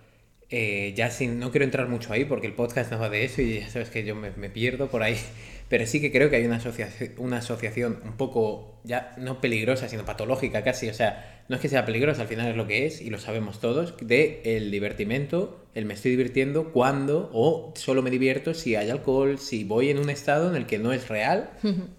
[0.49, 3.43] eh, ya sin, no quiero entrar mucho ahí porque el podcast no va de eso
[3.43, 5.19] y ya sabes que yo me, me pierdo por ahí,
[5.69, 9.89] pero sí que creo que hay una asociación, una asociación un poco, ya no peligrosa,
[9.89, 12.87] sino patológica casi, o sea, no es que sea peligrosa, al final es lo que
[12.87, 18.03] es y lo sabemos todos, de el divertimento, el me estoy divirtiendo cuando o solo
[18.03, 21.09] me divierto si hay alcohol, si voy en un estado en el que no es
[21.09, 21.51] real,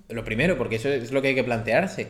[0.09, 2.07] lo primero, porque eso es lo que hay que plantearse,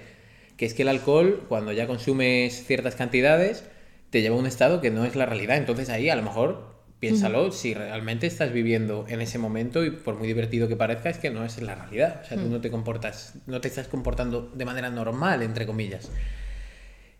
[0.57, 3.63] que es que el alcohol, cuando ya consumes ciertas cantidades,
[4.11, 6.76] te lleva a un estado que no es la realidad, entonces ahí a lo mejor
[6.99, 11.17] piénsalo, si realmente estás viviendo en ese momento y por muy divertido que parezca, es
[11.17, 12.21] que no es la realidad.
[12.23, 12.51] O sea, tú mm.
[12.51, 16.09] no te comportas, no te estás comportando de manera normal, entre comillas.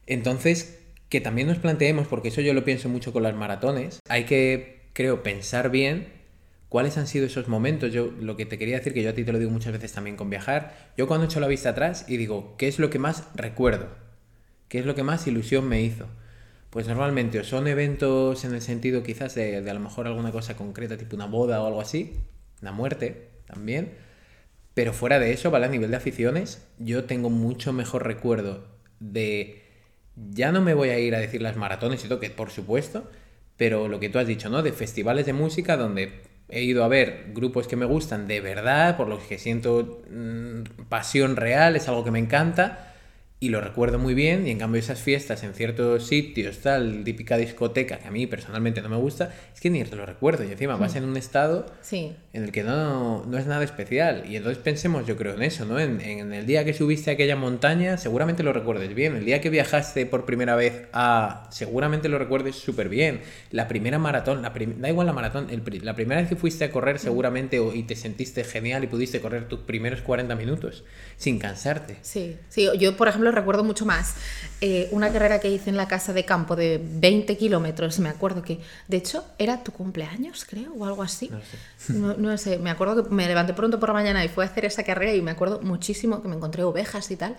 [0.08, 4.26] Entonces, que también nos planteemos, porque eso yo lo pienso mucho con las maratones, hay
[4.26, 6.08] que, creo, pensar bien
[6.70, 7.94] cuáles han sido esos momentos.
[7.94, 9.94] Yo lo que te quería decir, que yo a ti te lo digo muchas veces
[9.94, 13.00] también con viajar, yo cuando echo la vista atrás y digo, ¿qué es lo que
[13.00, 13.90] más recuerdo?
[14.70, 16.08] ¿Qué es lo que más ilusión me hizo?
[16.78, 20.96] Pues normalmente son eventos en el sentido quizás de, a lo mejor alguna cosa concreta,
[20.96, 22.13] tipo una boda o algo así,
[22.62, 23.94] una muerte también.
[24.76, 25.66] Pero fuera de eso, ¿vale?
[25.66, 28.68] A nivel de aficiones, yo tengo mucho mejor recuerdo
[29.00, 29.63] de...
[30.30, 33.10] Ya no me voy a ir a decir las maratones y todo, que por supuesto,
[33.58, 34.62] pero lo que tú has dicho, ¿no?
[34.62, 38.98] De festivales de música donde he ido a ver grupos que me gustan de verdad,
[38.98, 42.94] por los que siento mm, pasión real, es algo que me encanta
[43.39, 47.38] y lo recuerdo muy bien y en cambio esas fiestas en ciertos sitios, tal, típica
[47.38, 50.52] discoteca que a mí personalmente no me gusta, es que ni te lo recuerdo y
[50.52, 50.97] encima vas hmm.
[50.97, 55.17] en un estado en el que no, no, es nada especial y entonces pensemos yo
[55.17, 55.80] creo en eso, ¿no?
[55.80, 59.39] En, en, el día que subiste a aquella montaña seguramente lo recuerdes bien, el día
[59.39, 61.47] que viajaste por primera vez a...
[61.52, 63.21] seguramente lo recuerdes súper bien,
[63.52, 65.47] la primera maratón, la da igual la maratón,
[65.84, 69.47] la primera vez que fuiste a correr seguramente y te sentiste genial y pudiste correr
[69.47, 70.84] tus primeros 40 minutos
[71.17, 71.97] sin cansarte.
[72.02, 74.16] Sí, sí, yo por ejemplo ejemplo, recuerdo mucho más
[74.62, 78.00] eh, una carrera que hice en la casa de campo de 20 kilómetros.
[78.00, 81.30] Me acuerdo que, de hecho, era tu cumpleaños, creo, o algo así.
[81.90, 84.48] No, no, sé, me acuerdo que me levanté pronto por la mañana y fui a
[84.48, 87.36] hacer esa carrera y me acuerdo muchísimo que me encontré ovejas y tal.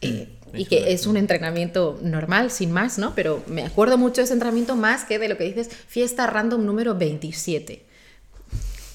[0.00, 3.14] Eh, mm, y que es un entrenamiento normal, sin más, ¿no?
[3.14, 6.64] Pero me acuerdo mucho de ese entrenamiento más que de lo que dices, fiesta random
[6.64, 7.91] número 27.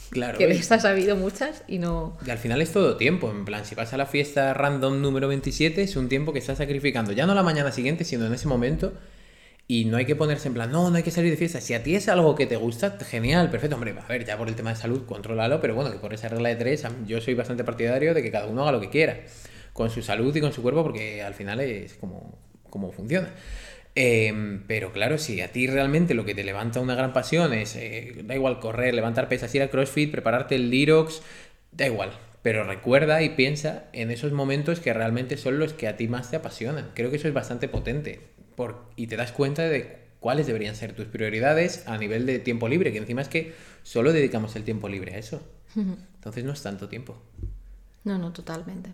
[0.10, 0.38] Claro.
[0.38, 2.17] Que les has sabido muchas y no.
[2.26, 3.30] Y al final es todo tiempo.
[3.30, 6.58] En plan, si vas a la fiesta random número 27, es un tiempo que estás
[6.60, 7.12] sacrificando.
[7.12, 8.93] Ya no la mañana siguiente, sino en ese momento.
[9.70, 11.60] Y no hay que ponerse en plan, no, no hay que salir de fiesta.
[11.60, 13.76] Si a ti es algo que te gusta, genial, perfecto.
[13.76, 16.30] Hombre, a ver, ya por el tema de salud, contrólalo, pero bueno, que por esa
[16.30, 19.20] regla de tres, yo soy bastante partidario de que cada uno haga lo que quiera.
[19.74, 22.39] Con su salud y con su cuerpo, porque al final es como,
[22.70, 23.30] como funciona.
[23.99, 27.75] Em, pero claro, si a ti realmente lo que te levanta una gran pasión es,
[27.75, 31.23] eh, da igual correr, levantar pesas, ir al CrossFit, prepararte el Lirox,
[31.71, 32.12] da igual.
[32.43, 36.29] Pero recuerda y piensa en esos momentos que realmente son los que a ti más
[36.29, 36.91] te apasionan.
[36.93, 38.21] Creo que eso es bastante potente.
[38.55, 42.69] Por, y te das cuenta de cuáles deberían ser tus prioridades a nivel de tiempo
[42.69, 45.41] libre, que encima es que solo dedicamos el tiempo libre a eso.
[45.75, 47.19] Entonces no es tanto tiempo.
[48.03, 48.91] No, no, totalmente.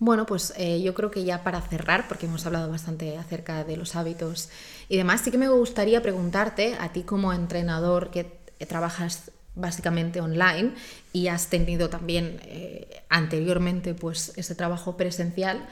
[0.00, 3.76] Bueno, pues eh, yo creo que ya para cerrar, porque hemos hablado bastante acerca de
[3.76, 4.48] los hábitos
[4.88, 10.72] y demás, sí que me gustaría preguntarte, a ti como entrenador que trabajas básicamente online
[11.12, 15.68] y has tenido también eh, anteriormente pues ese trabajo presencial,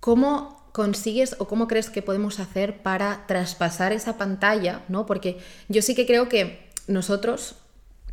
[0.00, 4.82] ¿cómo consigues o cómo crees que podemos hacer para traspasar esa pantalla?
[4.88, 5.04] ¿no?
[5.04, 7.56] Porque yo sí que creo que nosotros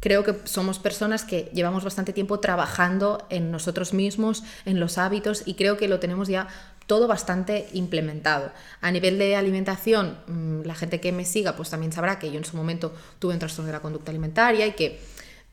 [0.04, 5.44] creo que somos personas que llevamos bastante tiempo trabajando en nosotros mismos, en los hábitos
[5.46, 6.50] y creo que lo tenemos ya
[6.88, 8.52] todo bastante implementado.
[8.82, 12.38] A nivel de alimentación, mm, la gente que me siga pues también sabrá que yo
[12.38, 15.00] en su momento tuve un trastorno de la conducta alimentaria y que,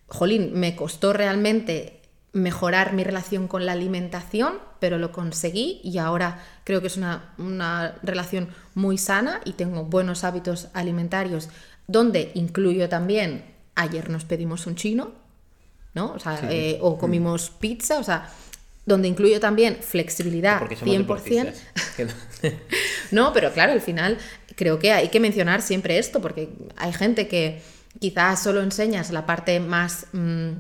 [0.09, 6.45] jolín, me costó realmente mejorar mi relación con la alimentación, pero lo conseguí y ahora
[6.65, 11.51] creo que es una, una relación muy sana y tengo buenos hábitos alimentarios
[11.87, 15.12] donde incluyo también ayer nos pedimos un chino,
[15.94, 16.12] ¿no?
[16.12, 18.30] O, sea, eh, o comimos pizza, o sea,
[18.87, 21.54] donde incluyo también flexibilidad 100%.
[23.11, 24.18] no, pero claro, al final
[24.56, 27.62] creo que hay que mencionar siempre esto, porque hay gente que
[27.98, 30.50] quizás solo enseñas la parte más mm,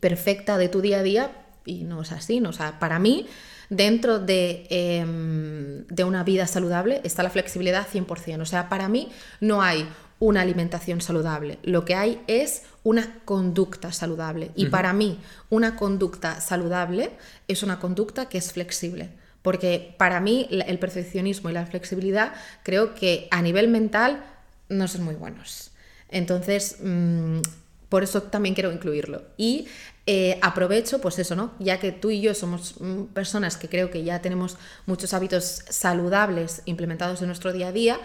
[0.00, 1.30] perfecta de tu día a día
[1.64, 2.50] y no es así, ¿no?
[2.50, 3.26] O sea, para mí,
[3.68, 8.42] dentro de, em, de una vida saludable está la flexibilidad 100%.
[8.42, 9.08] O sea, para mí
[9.40, 9.88] no hay
[10.20, 11.58] una alimentación saludable.
[11.64, 14.52] Lo que hay es una conducta saludable.
[14.54, 17.10] Y para mí, una conducta saludable
[17.48, 19.10] es una conducta que es flexible.
[19.42, 24.22] Porque para mí el perfeccionismo y la flexibilidad creo que a nivel mental
[24.68, 25.72] no son muy buenos.
[26.10, 27.40] Entonces, mm,
[27.88, 29.22] por eso también quiero incluirlo.
[29.38, 29.68] Y
[30.06, 31.52] eh, aprovecho, pues eso, ¿no?
[31.58, 35.64] Ya que tú y yo somos mm, personas que creo que ya tenemos muchos hábitos
[35.68, 38.00] saludables implementados en nuestro día a día,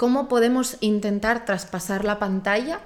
[0.00, 2.80] cómo podemos intentar traspasar la pantalla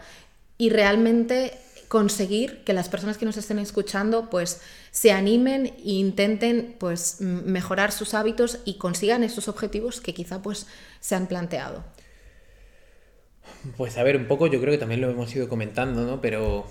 [0.58, 1.52] y realmente
[1.86, 7.92] conseguir que las personas que nos estén escuchando pues se animen e intenten pues mejorar
[7.92, 10.66] sus hábitos y consigan esos objetivos que quizá pues
[10.98, 11.84] se han planteado.
[13.76, 16.20] Pues a ver, un poco yo creo que también lo hemos ido comentando, ¿no?
[16.20, 16.66] Pero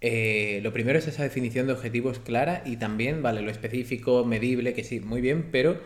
[0.00, 4.74] eh, lo primero es esa definición de objetivos clara y también, vale, lo específico, medible,
[4.74, 5.78] que sí, muy bien, pero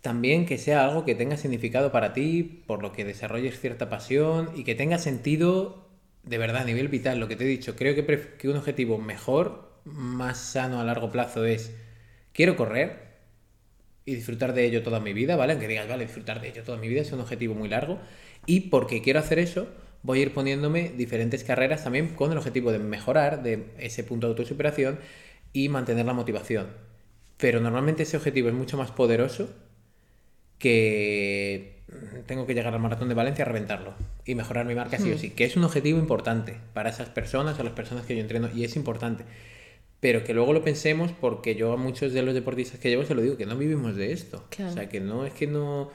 [0.00, 4.50] también que sea algo que tenga significado para ti, por lo que desarrolles cierta pasión
[4.54, 5.88] y que tenga sentido
[6.22, 7.18] de verdad a nivel vital.
[7.18, 11.44] Lo que te he dicho, creo que, un objetivo mejor, más sano a largo plazo
[11.44, 11.74] es,
[12.32, 13.08] quiero correr
[14.04, 15.52] y disfrutar de ello toda mi vida, ¿vale?
[15.52, 17.98] Aunque digas, vale, disfrutar de ello toda mi vida es un objetivo muy largo.
[18.46, 19.68] Y porque quiero hacer eso,
[20.02, 24.26] voy a ir poniéndome diferentes carreras también con el objetivo de mejorar de ese punto
[24.26, 25.00] de autosuperación
[25.52, 26.68] y mantener la motivación.
[27.36, 29.48] Pero normalmente ese objetivo es mucho más poderoso
[30.58, 31.78] que
[32.26, 33.94] tengo que llegar al maratón de Valencia a reventarlo
[34.24, 35.18] y mejorar mi marca sí o hmm.
[35.18, 38.48] sí, que es un objetivo importante para esas personas o las personas que yo entreno
[38.54, 39.24] y es importante.
[40.00, 43.14] Pero que luego lo pensemos porque yo a muchos de los deportistas que llevo se
[43.14, 44.44] lo digo, que no vivimos de esto.
[44.64, 45.90] O sea, que no es que no,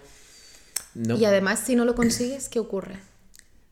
[0.96, 2.96] Y además, si no lo consigues, ¿qué ocurre?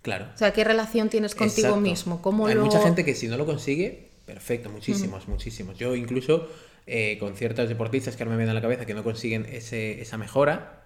[0.03, 0.27] Claro.
[0.33, 2.21] O sea, ¿qué relación tienes contigo mismo?
[2.21, 5.77] ¿Cómo Hay mucha gente que si no lo consigue, perfecto, muchísimos, muchísimos.
[5.77, 6.47] Yo incluso
[6.87, 10.01] eh, con ciertos deportistas que ahora me vienen a la cabeza que no consiguen ese,
[10.01, 10.80] esa mejora,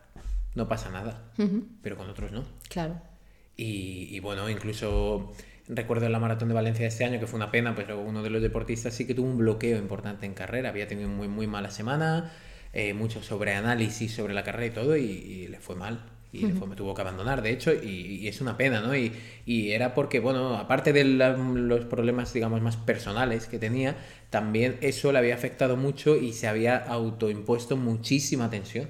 [0.55, 1.21] no pasa nada,
[1.81, 2.43] pero con otros no.
[2.69, 2.99] Claro.
[3.57, 5.33] Y, bueno, incluso
[5.67, 8.29] recuerdo la maratón de Valencia de este año, que fue una pena, pero uno de
[8.29, 11.71] los deportistas sí que tuvo un bloqueo importante en carrera, había tenido muy, muy mala
[11.71, 12.31] semana,
[12.73, 16.05] eh, mucho sobreanálisis sobre la carrera y todo, y, le fue mal.
[16.33, 18.95] y después me tuvo que abandonar, de hecho, y, es una pena, ¿no?
[18.95, 19.13] Y,
[19.45, 23.95] y, era porque, bueno, aparte de los problemas, digamos, más personales que tenía,
[24.29, 28.89] también eso le había afectado mucho y se había autoimpuesto muchísima tensión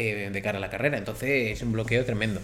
[0.00, 0.96] eh, de cara a la carrera.
[0.96, 2.40] Entonces es un bloqueo tremendo.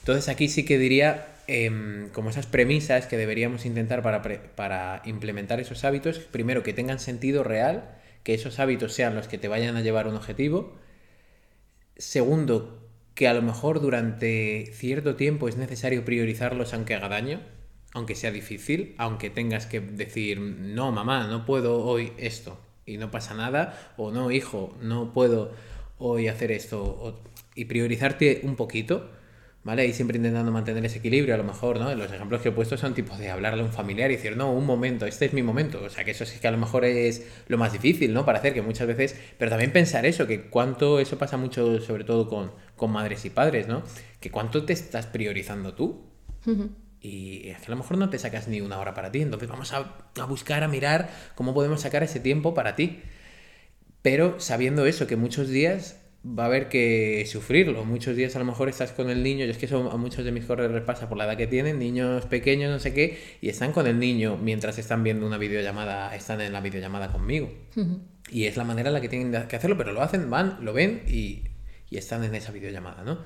[0.00, 4.22] Entonces aquí sí que diría em, como esas premisas que deberíamos intentar para,
[4.54, 9.38] para implementar esos hábitos, primero que tengan sentido real, que esos hábitos sean los que
[9.38, 10.76] te vayan a llevar a un objetivo.
[11.96, 17.40] Segundo, que a lo mejor durante cierto tiempo es necesario priorizarlos aunque haga daño,
[17.94, 23.10] aunque sea difícil, aunque tengas que decir, no, mamá, no puedo hoy esto y no
[23.10, 25.52] pasa nada, o no, hijo, no puedo
[25.98, 27.22] hoy hacer esto,
[27.54, 29.10] y priorizarte un poquito
[29.68, 29.86] ¿vale?
[29.86, 31.94] Y siempre intentando mantener ese equilibrio, a lo mejor, ¿no?
[31.94, 34.50] Los ejemplos que he puesto son tipos de hablarle a un familiar y decir, no,
[34.50, 35.82] un momento, este es mi momento.
[35.84, 38.24] O sea, que eso sí que a lo mejor es lo más difícil, ¿no?
[38.24, 42.04] Para hacer, que muchas veces, pero también pensar eso, que cuánto, eso pasa mucho, sobre
[42.04, 43.82] todo con, con madres y padres, ¿no?
[44.20, 46.06] Que cuánto te estás priorizando tú.
[47.00, 49.50] Y es que a lo mejor no te sacas ni una hora para ti, entonces
[49.50, 53.02] vamos a, a buscar, a mirar cómo podemos sacar ese tiempo para ti.
[54.10, 57.84] Pero sabiendo eso, que muchos días va a haber que sufrirlo.
[57.84, 60.24] Muchos días a lo mejor estás con el niño, yo es que eso a muchos
[60.24, 63.50] de mis corredores pasa por la edad que tienen, niños pequeños, no sé qué, y
[63.50, 67.52] están con el niño mientras están viendo una videollamada, están en la videollamada conmigo.
[68.30, 70.72] Y es la manera en la que tienen que hacerlo, pero lo hacen, van, lo
[70.72, 71.42] ven y,
[71.90, 73.18] y están en esa videollamada, ¿no?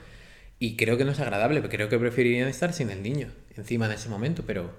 [0.58, 3.92] Y creo que no es agradable, creo que preferirían estar sin el niño encima en
[3.92, 4.72] ese momento, pero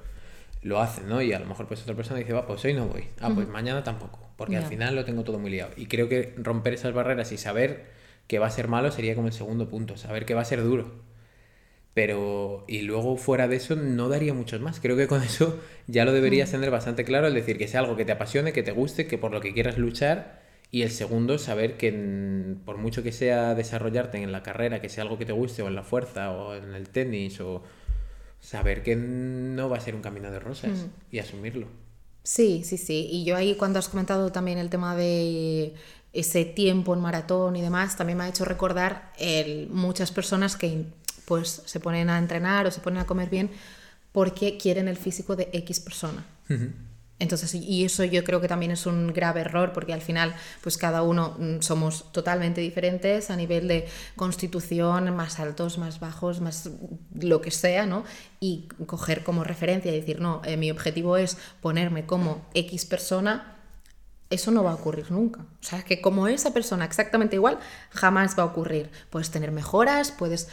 [0.63, 1.21] lo hacen, ¿no?
[1.21, 3.47] Y a lo mejor pues otra persona dice, va, pues hoy no voy, ah, pues
[3.47, 5.71] mañana tampoco, porque al final lo tengo todo muy liado.
[5.77, 7.85] Y creo que romper esas barreras y saber
[8.27, 10.63] que va a ser malo sería como el segundo punto, saber que va a ser
[10.63, 11.03] duro.
[11.93, 14.79] Pero, y luego fuera de eso, no daría muchos más.
[14.79, 16.53] Creo que con eso ya lo deberías mm.
[16.53, 19.17] tener bastante claro, es decir, que sea algo que te apasione, que te guste, que
[19.17, 20.41] por lo que quieras luchar.
[20.71, 25.03] Y el segundo, saber que por mucho que sea desarrollarte en la carrera, que sea
[25.03, 27.61] algo que te guste, o en la fuerza, o en el tenis, o
[28.43, 31.15] saber que no va a ser un camino de rosas mm.
[31.15, 31.67] y asumirlo.
[32.23, 33.07] Sí, sí, sí.
[33.09, 35.73] Y yo ahí cuando has comentado también el tema de
[36.11, 40.85] ese tiempo en maratón y demás, también me ha hecho recordar el, muchas personas que
[41.25, 43.49] pues se ponen a entrenar o se ponen a comer bien
[44.11, 46.25] porque quieren el físico de X persona.
[47.23, 50.77] Entonces, y eso yo creo que también es un grave error porque al final, pues
[50.77, 56.69] cada uno mm, somos totalmente diferentes a nivel de constitución, más altos, más bajos, más
[57.17, 58.03] lo que sea, ¿no?
[58.41, 63.57] Y coger como referencia y decir, no, eh, mi objetivo es ponerme como X persona
[64.29, 65.41] eso no va a ocurrir nunca.
[65.41, 67.59] O sea, que como esa persona exactamente igual,
[67.91, 68.89] jamás va a ocurrir.
[69.11, 70.49] Puedes tener mejoras, puedes...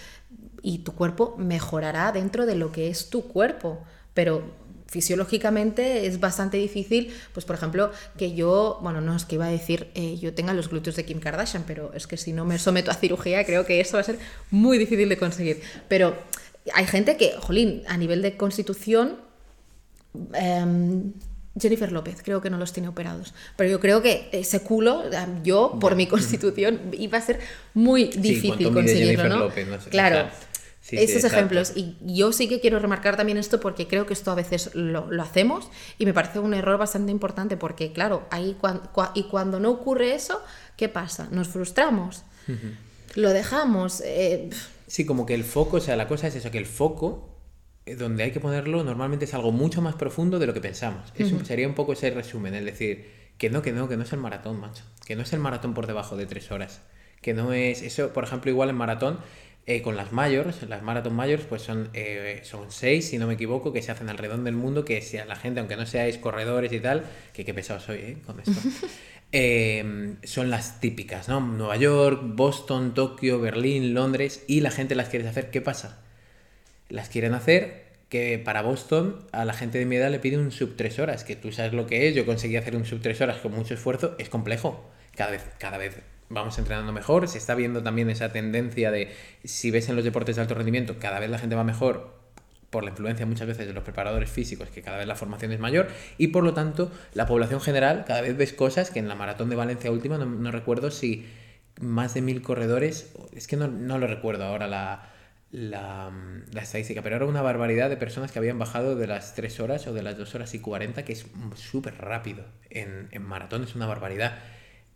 [0.60, 4.42] y tu cuerpo mejorará dentro de lo que es tu cuerpo, pero
[4.90, 9.50] fisiológicamente es bastante difícil, pues por ejemplo, que yo, bueno, no es que iba a
[9.50, 12.58] decir eh, yo tenga los glúteos de Kim Kardashian, pero es que si no me
[12.58, 14.18] someto a cirugía creo que eso va a ser
[14.50, 15.62] muy difícil de conseguir.
[15.88, 16.16] Pero
[16.74, 19.16] hay gente que, jolín, a nivel de constitución...
[20.34, 21.12] Em,
[21.58, 23.34] Jennifer López, creo que no los tiene operados.
[23.56, 25.02] Pero yo creo que ese culo,
[25.42, 27.40] yo, por mi constitución, iba a ser
[27.74, 29.48] muy difícil conseguirlo, ¿no?
[29.90, 30.30] claro.
[30.92, 31.72] Esos ejemplos.
[31.74, 35.08] Y yo sí que quiero remarcar también esto porque creo que esto a veces lo,
[35.22, 35.68] hacemos
[35.98, 38.56] y me parece un error bastante importante porque, claro, ahí
[39.14, 40.42] y cuando no ocurre eso,
[40.76, 41.28] ¿qué pasa?
[41.30, 42.24] Nos frustramos,
[43.14, 44.02] lo dejamos.
[44.04, 44.50] Eh,
[44.86, 47.30] sí, como que el foco, o sea, la cosa es eso, que el foco
[47.86, 51.12] eh, donde hay que ponerlo normalmente es algo mucho más profundo de lo que pensamos.
[51.16, 54.12] Eso sería un poco ese resumen, es decir, que no, que no, que no es
[54.12, 54.84] el maratón, macho.
[55.06, 56.82] Que no es el maratón por debajo de tres horas.
[57.22, 57.82] Que no es.
[57.82, 59.18] Eso, por ejemplo, igual en maratón,
[59.66, 63.34] eh, con las mayors, las maratón mayors, pues son, eh, son seis, si no me
[63.34, 66.18] equivoco, que se hacen alrededor del mundo, que si a la gente, aunque no seáis
[66.18, 68.16] corredores y tal, que qué pesado soy, ¿eh?
[68.26, 68.52] Con esto.
[70.24, 71.40] son las típicas, ¿no?
[71.40, 75.50] Nueva York, Boston, Tokio, Berlín, Londres, y la gente las quiere hacer.
[75.50, 76.00] ¿Qué pasa?
[76.90, 80.50] las quieren hacer que para Boston a la gente de mi edad le pide un
[80.50, 83.20] sub 3 horas, que tú sabes lo que es, yo conseguí hacer un sub 3
[83.20, 85.96] horas con mucho esfuerzo, es complejo, cada vez, cada vez
[86.30, 89.12] vamos entrenando mejor, se está viendo también esa tendencia de,
[89.44, 92.18] si ves en los deportes de alto rendimiento, cada vez la gente va mejor
[92.70, 95.58] por la influencia muchas veces de los preparadores físicos, que cada vez la formación es
[95.58, 99.16] mayor, y por lo tanto la población general cada vez ves cosas que en la
[99.16, 101.26] maratón de Valencia última, no, recuerdo si
[101.80, 105.10] más de mil corredores, es que no, no lo recuerdo ahora la,
[105.50, 106.12] la,
[106.52, 109.86] la, estadística, pero era una barbaridad de personas que habían bajado de las 3 horas
[109.88, 111.26] o de las 2 horas y 40, que es
[111.56, 112.44] súper rápido.
[112.68, 114.38] En, en maratón es una barbaridad.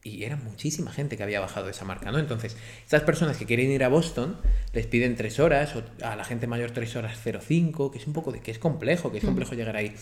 [0.07, 2.19] Y era muchísima gente que había bajado esa marca, ¿no?
[2.19, 4.37] Entonces, estas personas que quieren ir a Boston
[4.75, 8.13] les piden 3 horas, o a la gente mayor 3 horas 05, que es un
[8.13, 9.95] poco de que es complejo, que es complejo llegar ahí.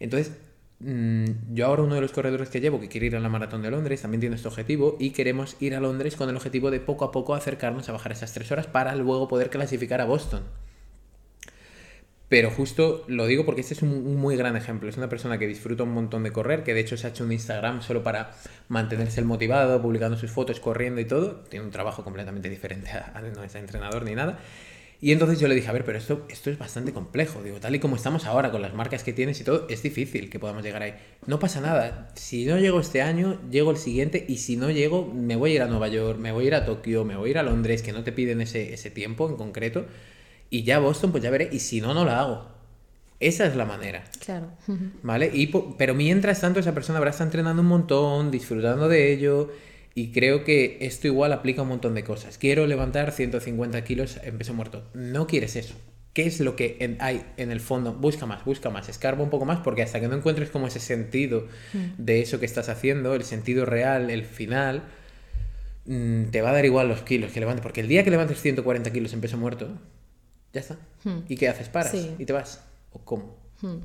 [0.00, 0.32] Entonces,
[0.80, 3.62] mm, yo ahora uno de los corredores que llevo, que quiere ir a la maratón
[3.62, 6.80] de Londres, también tiene este objetivo y queremos ir a Londres con el objetivo de
[6.80, 10.42] poco a poco acercarnos a bajar esas tres horas para luego poder clasificar a Boston.
[12.28, 14.88] Pero justo lo digo porque este es un, muy gran ejemplo.
[14.88, 17.24] Es una persona que disfruta un montón de correr, que de hecho se ha hecho
[17.24, 18.32] un Instagram solo para
[18.68, 21.44] mantenerse el motivado, publicando sus fotos, corriendo y todo.
[21.48, 22.90] Tiene un trabajo completamente diferente
[23.34, 24.38] no es entrenador ni nada.
[24.98, 27.42] Y entonces yo le dije, a ver, pero esto, esto es bastante complejo.
[27.42, 30.30] Digo, tal y como estamos ahora con las marcas que tienes y todo, es difícil
[30.30, 30.94] que podamos llegar ahí.
[31.26, 32.08] No pasa nada.
[32.14, 34.24] Si no llego este año, llego el siguiente.
[34.26, 36.54] Y si no llego, me voy a ir a Nueva York, me voy a ir
[36.54, 39.28] a Tokio, me voy a ir a Londres, que no te piden ese, ese tiempo
[39.28, 39.86] en concreto.
[40.50, 41.48] Y ya Boston, pues ya veré.
[41.52, 42.56] Y si no, no la hago.
[43.18, 44.04] Esa es la manera.
[44.24, 44.50] Claro.
[45.02, 45.30] ¿Vale?
[45.32, 49.50] Y, pero mientras tanto, esa persona habrá estado entrenando un montón, disfrutando de ello.
[49.94, 52.36] Y creo que esto igual aplica un montón de cosas.
[52.36, 54.84] Quiero levantar 150 kilos en peso muerto.
[54.92, 55.74] No quieres eso.
[56.12, 57.92] ¿Qué es lo que hay en el fondo?
[57.92, 60.80] Busca más, busca más, escarba un poco más, porque hasta que no encuentres como ese
[60.80, 62.02] sentido mm.
[62.02, 64.84] de eso que estás haciendo, el sentido real, el final,
[65.84, 67.62] mm, te va a dar igual los kilos que levantes.
[67.62, 69.78] Porque el día que levantes 140 kilos en peso muerto,
[70.52, 70.76] ya está.
[71.04, 71.20] Hmm.
[71.28, 71.68] ¿Y qué haces?
[71.68, 72.60] Paras y te vas.
[72.92, 73.36] ¿O cómo?
[73.60, 73.78] Hmm.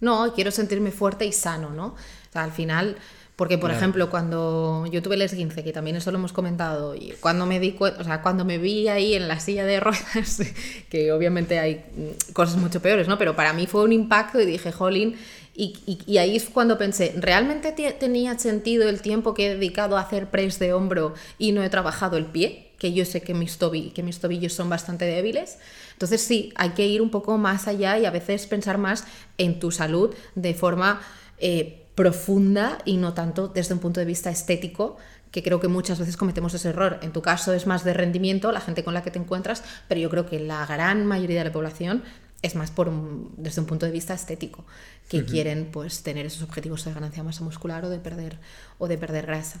[0.00, 1.86] No, quiero sentirme fuerte y sano, ¿no?
[1.86, 2.96] O sea, al final,
[3.36, 7.14] porque por ejemplo, cuando yo tuve el esguince, que también eso lo hemos comentado, y
[7.20, 10.42] cuando me di o sea, cuando me vi ahí en la silla de ruedas,
[10.90, 13.18] que obviamente hay mm, cosas mucho peores, ¿no?
[13.18, 15.16] Pero para mí fue un impacto y dije, jolín,
[15.54, 15.74] y,
[16.06, 20.30] y, ahí es cuando pensé, ¿realmente tenía sentido el tiempo que he dedicado a hacer
[20.30, 22.69] press de hombro y no he trabajado el pie?
[22.80, 23.56] Que yo sé que mis,
[23.94, 25.58] que mis tobillos son bastante débiles.
[25.92, 29.04] Entonces sí, hay que ir un poco más allá y a veces pensar más
[29.38, 31.00] en tu salud de forma
[31.38, 34.96] eh, profunda y no tanto desde un punto de vista estético,
[35.30, 36.98] que creo que muchas veces cometemos ese error.
[37.02, 40.00] En tu caso es más de rendimiento, la gente con la que te encuentras, pero
[40.00, 42.02] yo creo que la gran mayoría de la población
[42.42, 42.90] es más por
[43.36, 44.64] desde un punto de vista estético,
[45.08, 48.38] que quieren pues tener esos objetivos de ganancia masa muscular o de perder
[48.78, 49.60] o de perder grasa.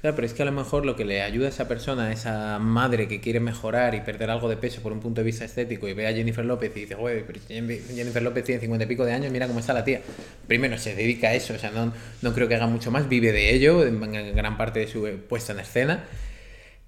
[0.00, 2.12] Claro, pero es que a lo mejor lo que le ayuda a esa persona, a
[2.12, 5.44] esa madre que quiere mejorar y perder algo de peso por un punto de vista
[5.44, 8.88] estético y ve a Jennifer López y dice, güey, pero Jennifer López tiene cincuenta y
[8.88, 10.00] pico de años, mira cómo está la tía.
[10.46, 11.92] Primero, se dedica a eso, o sea, no,
[12.22, 14.00] no creo que haga mucho más, vive de ello, en
[14.34, 16.04] gran parte de su puesta en escena.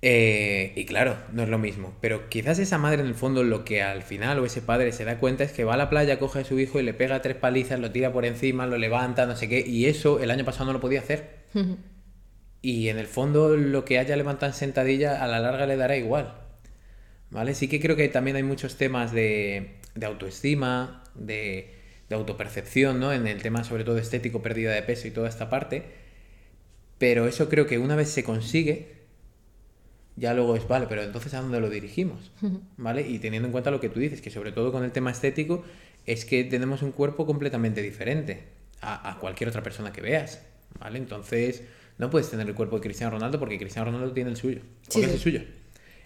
[0.05, 1.95] Eh, y claro, no es lo mismo.
[2.01, 5.05] Pero quizás esa madre en el fondo lo que al final o ese padre se
[5.05, 7.23] da cuenta es que va a la playa, coge a su hijo y le pega
[7.23, 9.61] tres palizas, lo tira por encima, lo levanta, no sé qué.
[9.61, 11.43] Y eso el año pasado no lo podía hacer.
[12.63, 15.97] Y en el fondo lo que haya levantado en sentadilla a la larga le dará
[15.97, 16.39] igual.
[17.31, 17.55] ¿Vale?
[17.55, 21.75] Sí que creo que también hay muchos temas de, de autoestima, de,
[22.09, 23.13] de, autopercepción, ¿no?
[23.13, 25.85] En el tema sobre todo estético, pérdida de peso y toda esta parte.
[26.99, 29.03] Pero eso creo que una vez se consigue,
[30.15, 32.31] ya luego es, vale, pero entonces ¿a dónde lo dirigimos?
[32.77, 33.09] ¿Vale?
[33.09, 35.65] Y teniendo en cuenta lo que tú dices, que sobre todo con el tema estético,
[36.07, 38.45] es que tenemos un cuerpo completamente diferente
[38.83, 40.45] a, a cualquier otra persona que veas.
[40.79, 40.99] ¿Vale?
[40.99, 41.65] Entonces
[41.99, 44.61] no puedes tener el cuerpo de Cristiano Ronaldo porque Cristiano Ronaldo tiene el suyo.
[44.93, 45.43] Porque es el suyo.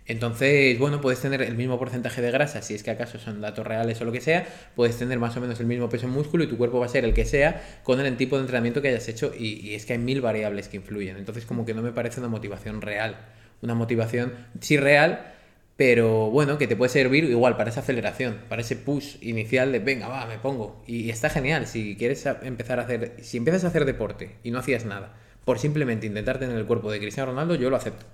[0.08, 3.66] Entonces, bueno, puedes tener el mismo porcentaje de grasa, si es que acaso son datos
[3.66, 6.44] reales o lo que sea, puedes tener más o menos el mismo peso en músculo
[6.44, 8.88] y tu cuerpo va a ser el que sea con el tipo de entrenamiento que
[8.88, 11.16] hayas hecho y, es que hay mil variables que influyen.
[11.16, 13.16] Entonces, como que no me parece una motivación real.
[13.62, 15.32] Una motivación, sí real,
[15.76, 19.80] pero bueno, que te puede servir igual para esa aceleración, para ese push inicial de
[19.80, 20.84] venga, va, me pongo.
[20.86, 24.60] Y, está genial, si quieres empezar a hacer, si empiezas a hacer deporte y no
[24.60, 25.16] hacías nada,
[25.46, 28.04] por simplemente intentar tener el cuerpo de Cristiano Ronaldo, yo lo acepto.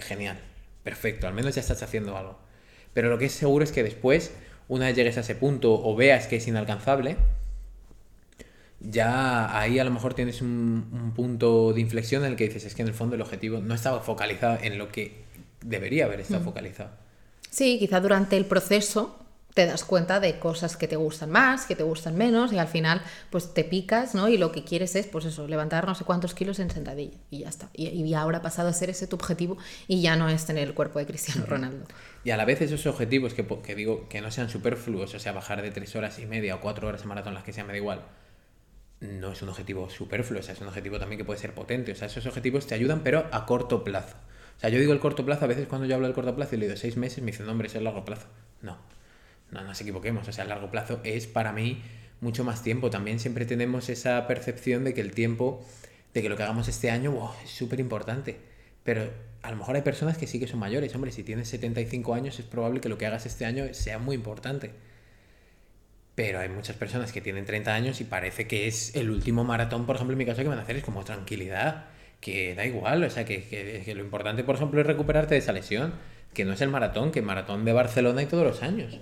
[0.00, 0.38] genial,
[0.84, 2.38] perfecto, al menos ya estás haciendo algo.
[2.94, 4.32] Pero lo que es seguro es que después,
[4.68, 7.16] una vez llegues a ese punto o veas que es inalcanzable,
[8.78, 12.76] ya ahí a lo mejor tienes un, punto de inflexión en el que dices, es
[12.76, 15.24] que en el fondo el objetivo no estaba focalizado en lo que
[15.64, 16.44] debería haber estado mm.
[16.44, 16.90] focalizado.
[17.50, 19.18] Sí, quizá durante el proceso
[19.54, 22.68] te das cuenta de cosas que te gustan más, que te gustan menos y al
[22.68, 24.28] final pues te picas, ¿no?
[24.28, 27.40] Y lo que quieres es pues eso, levantar no sé cuántos kilos en sentadilla y
[27.40, 27.68] ya está.
[27.72, 30.68] Y, y ahora ha pasado a ser ese tu objetivo y ya no es tener
[30.68, 31.86] el cuerpo de Cristiano Ronaldo.
[32.24, 35.32] Y a la vez esos objetivos que, que digo que no sean superfluos, o sea,
[35.32, 37.72] bajar de tres horas y media o cuatro horas en maratón, las que sean, me
[37.72, 38.02] da igual,
[39.00, 41.92] no es un objetivo superfluo, o sea, es un objetivo también que puede ser potente.
[41.92, 44.16] O sea, esos objetivos te ayudan, pero a corto plazo.
[44.56, 46.54] O sea, yo digo el corto plazo, a veces cuando yo hablo del corto plazo
[46.54, 48.26] y le digo seis meses, me dicen, no, hombre, es el largo plazo.
[48.62, 48.97] No
[49.50, 51.82] no nos equivoquemos, o sea, a largo plazo es para mí
[52.20, 52.90] mucho más tiempo.
[52.90, 55.64] También siempre tenemos esa percepción de que el tiempo,
[56.14, 58.36] de que lo que hagamos este año es súper importante.
[58.84, 59.10] Pero
[59.42, 60.94] a lo mejor hay personas que sí que son mayores.
[60.94, 64.16] Hombre, si tienes 75 años es probable que lo que hagas este año sea muy
[64.16, 64.70] importante.
[66.14, 69.86] Pero hay muchas personas que tienen 30 años y parece que es el último maratón,
[69.86, 71.86] por ejemplo, en mi caso, que van a hacer es como tranquilidad,
[72.20, 73.44] que da igual, o sea, que,
[73.84, 75.92] que lo importante, por ejemplo, es recuperarte de esa lesión
[76.34, 79.00] que no es el maratón, que el maratón de Barcelona y todos los años.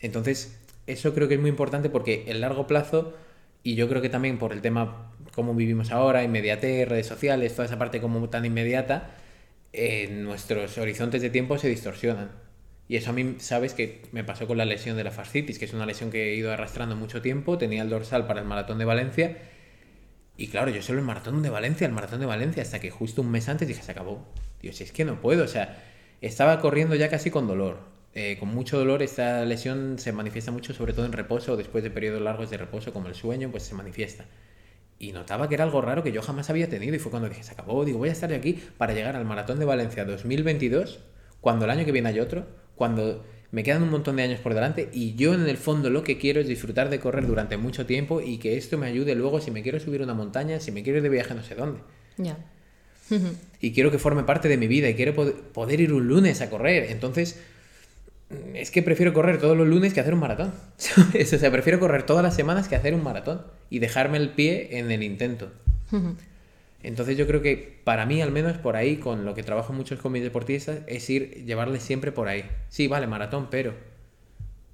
[0.00, 3.14] Entonces, eso creo que es muy importante porque el largo plazo
[3.62, 7.66] Y yo creo que también por el tema cómo vivimos ahora, inmediatez, redes sociales, toda
[7.66, 9.10] esa parte como tan inmediata,
[9.72, 12.30] eh, nuestros horizontes de tiempo se distorsionan.
[12.88, 15.64] Y eso a mí, sabes que me pasó con la lesión de la fascitis, que
[15.64, 18.78] es una lesión que he ido arrastrando mucho tiempo, tenía el dorsal para el maratón
[18.78, 19.36] de Valencia.
[20.36, 23.22] Y claro, yo solo el maratón de Valencia, el maratón de Valencia, hasta que justo
[23.22, 24.26] un mes antes dije, se acabó.
[24.62, 25.82] Dios, si es que no puedo, o sea,
[26.20, 27.78] estaba corriendo ya casi con dolor.
[28.14, 31.90] Eh, con mucho dolor, esta lesión se manifiesta mucho, sobre todo en reposo, después de
[31.90, 34.24] periodos largos de reposo, como el sueño, pues se manifiesta.
[34.98, 37.42] Y notaba que era algo raro que yo jamás había tenido, y fue cuando dije,
[37.42, 41.00] se acabó, digo, voy a estar aquí para llegar al maratón de Valencia 2022,
[41.42, 44.54] cuando el año que viene hay otro, cuando me quedan un montón de años por
[44.54, 47.86] delante y yo en el fondo lo que quiero es disfrutar de correr durante mucho
[47.86, 50.82] tiempo y que esto me ayude luego si me quiero subir una montaña, si me
[50.82, 51.80] quiero ir de viaje no sé dónde.
[52.16, 52.36] Ya.
[53.60, 55.14] Y quiero que forme parte de mi vida y quiero
[55.52, 56.90] poder ir un lunes a correr.
[56.90, 57.38] Entonces,
[58.54, 60.52] es que prefiero correr todos los lunes que hacer un maratón.
[61.20, 64.78] o sea, prefiero correr todas las semanas que hacer un maratón y dejarme el pie
[64.78, 65.50] en el intento.
[66.82, 69.96] Entonces yo creo que para mí, al menos por ahí, con lo que trabajo mucho
[69.98, 72.44] con mis deportistas, es ir, llevarles siempre por ahí.
[72.68, 73.74] Sí, vale, maratón, pero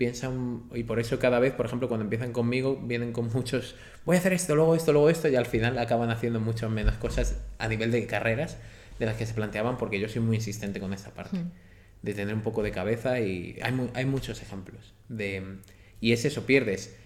[0.03, 0.33] piensa
[0.75, 4.19] y por eso cada vez, por ejemplo, cuando empiezan conmigo, vienen con muchos, voy a
[4.19, 7.69] hacer esto, luego esto, luego esto, y al final acaban haciendo mucho menos cosas a
[7.69, 8.59] nivel de carreras
[8.99, 11.51] de las que se planteaban, porque yo soy muy insistente con esta parte, hmm.
[12.03, 14.93] de tener un poco de cabeza y hay, hay muchos ejemplos.
[15.09, 15.59] De,
[16.01, 16.97] y es eso, pierdes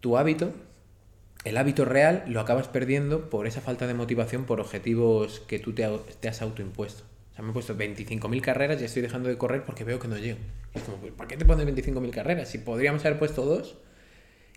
[0.00, 0.52] tu hábito,
[1.44, 5.72] el hábito real lo acabas perdiendo por esa falta de motivación por objetivos que tú
[5.72, 5.86] te,
[6.28, 7.04] has autoimpuesto.
[7.42, 10.38] Me he puesto 25.000 carreras y estoy dejando de correr porque veo que no llego.
[10.74, 12.48] es como, ¿para qué te pones 25.000 carreras?
[12.48, 13.76] Si podríamos haber puesto dos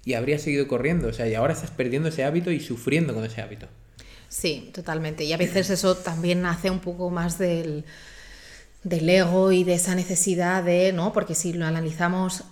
[0.05, 1.07] y habría seguido corriendo.
[1.07, 3.67] O sea, y ahora estás perdiendo ese hábito y sufriendo con ese hábito.
[4.27, 5.23] Sí, totalmente.
[5.23, 7.85] Y a veces eso también nace un poco más del,
[8.83, 11.13] del ego y de esa necesidad de, ¿no?
[11.13, 12.43] Porque si lo analizamos,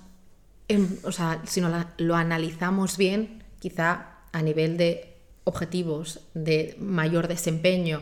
[1.03, 5.11] o sea, si no lo analizamos bien, quizá a nivel de
[5.43, 8.01] objetivos, de mayor desempeño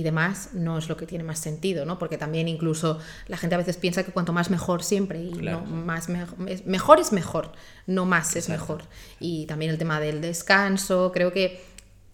[0.00, 1.98] y demás, no es lo que tiene más sentido, ¿no?
[1.98, 2.98] Porque también incluso
[3.28, 7.12] la gente a veces piensa que cuanto más mejor siempre y no más mejor es
[7.12, 7.52] mejor,
[7.86, 8.82] no más es mejor.
[9.20, 11.62] Y también el tema del descanso, creo que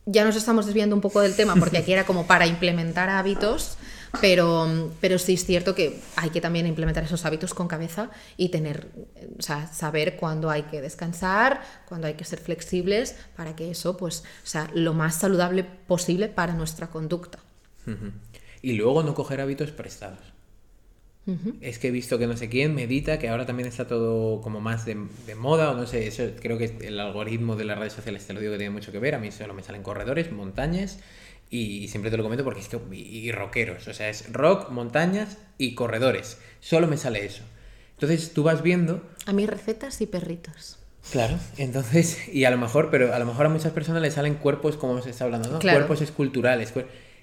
[0.05, 3.78] ya nos estamos desviando un poco del tema porque aquí era como para implementar hábitos
[4.20, 8.49] pero, pero sí es cierto que hay que también implementar esos hábitos con cabeza y
[8.49, 8.89] tener,
[9.39, 13.97] o sea, saber cuándo hay que descansar, cuándo hay que ser flexibles para que eso,
[13.97, 17.39] pues, sea, lo más saludable posible para nuestra conducta.
[18.62, 20.32] Y luego no coger hábitos prestados.
[21.61, 24.61] Es que he visto que no sé quién medita, que ahora también está todo como
[24.61, 27.95] más de, de, moda, o no sé, eso creo que el algoritmo de las redes
[27.95, 29.16] sociales te lo digo que tiene mucho que ver.
[29.16, 31.01] A mí solo me salen corredores, montañas
[31.51, 32.78] y siempre te lo comento porque es que.
[32.93, 33.87] Y, rockeros.
[33.89, 36.39] O sea, es rock, montañas y corredores.
[36.61, 37.45] Solo me sale eso.
[37.93, 39.03] Entonces tú vas viendo.
[39.26, 40.78] A mí recetas y perritos.
[41.12, 44.34] Claro, entonces, y a lo mejor, pero a lo mejor a muchas personas les salen
[44.34, 45.61] cuerpos, como se está hablando, ¿no?
[45.61, 46.72] Cuerpos esculturales.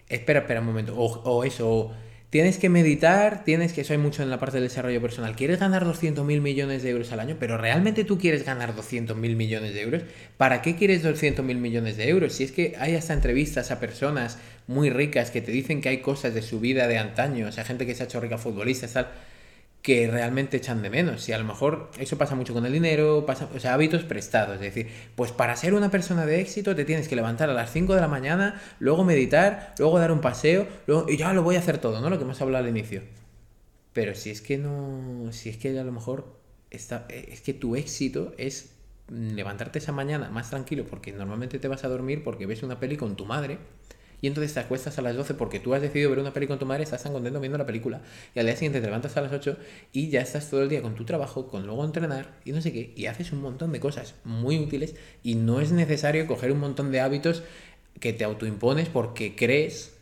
[0.09, 0.95] Espera, espera un momento.
[0.95, 1.93] O, o eso, o
[2.33, 5.35] Tienes que meditar, tienes que, eso hay mucho en la parte del desarrollo personal.
[5.35, 7.37] ¿Quieres ganar 200 mil millones de euros al año?
[7.39, 10.01] Pero ¿realmente tú quieres ganar 200 mil millones de euros?
[10.35, 12.33] ¿Para qué quieres 200 mil millones de euros?
[12.33, 15.99] Si es que hay hasta entrevistas a personas muy ricas que te dicen que hay
[15.99, 18.87] cosas de su vida de antaño, o sea, gente que se ha hecho rica futbolista,
[18.87, 19.11] tal
[19.83, 21.27] que realmente echan de menos.
[21.27, 24.55] Y a lo mejor eso pasa mucho con el dinero, pasa, o sea, hábitos prestados.
[24.55, 27.71] Es decir, pues para ser una persona de éxito te tienes que levantar a las
[27.71, 31.57] 5 de la mañana, luego meditar, luego dar un paseo, luego, y ya lo voy
[31.57, 32.09] a hacer todo, ¿no?
[32.09, 33.01] Lo que hemos hablado al inicio.
[33.91, 36.39] Pero si es que no, si es que a lo mejor
[36.71, 38.73] está, es que tu éxito es
[39.09, 42.95] levantarte esa mañana más tranquilo porque normalmente te vas a dormir porque ves una peli
[42.95, 43.59] con tu madre
[44.23, 46.57] y entonces te acuestas a las 12 porque tú has decidido ver una peli con
[46.57, 48.01] tu madre, estás tan contento viendo la película,
[48.33, 49.57] y al día siguiente te levantas a las 8
[49.91, 52.71] y ya estás todo el día con tu trabajo, con luego entrenar y no sé
[52.71, 56.61] qué, y haces un montón de cosas muy útiles y no es necesario coger un
[56.61, 57.43] montón de hábitos
[57.99, 59.93] que te autoimpones porque crees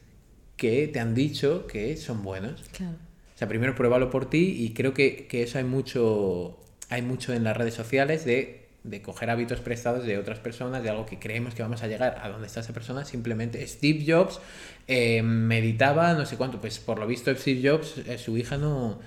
[0.56, 2.62] que te han dicho que son buenos.
[2.78, 2.98] Claro.
[3.34, 6.60] O sea, primero pruébalo por ti y creo que, que eso hay mucho,
[6.90, 10.90] hay mucho en las redes sociales de de coger hábitos prestados de otras personas, de
[10.90, 14.40] algo que creemos que vamos a llegar a donde está esa persona, simplemente Steve Jobs
[14.88, 19.00] eh, meditaba no sé cuánto, pues por lo visto Steve Jobs, eh, su hija no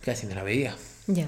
[0.00, 0.74] casi no la veía,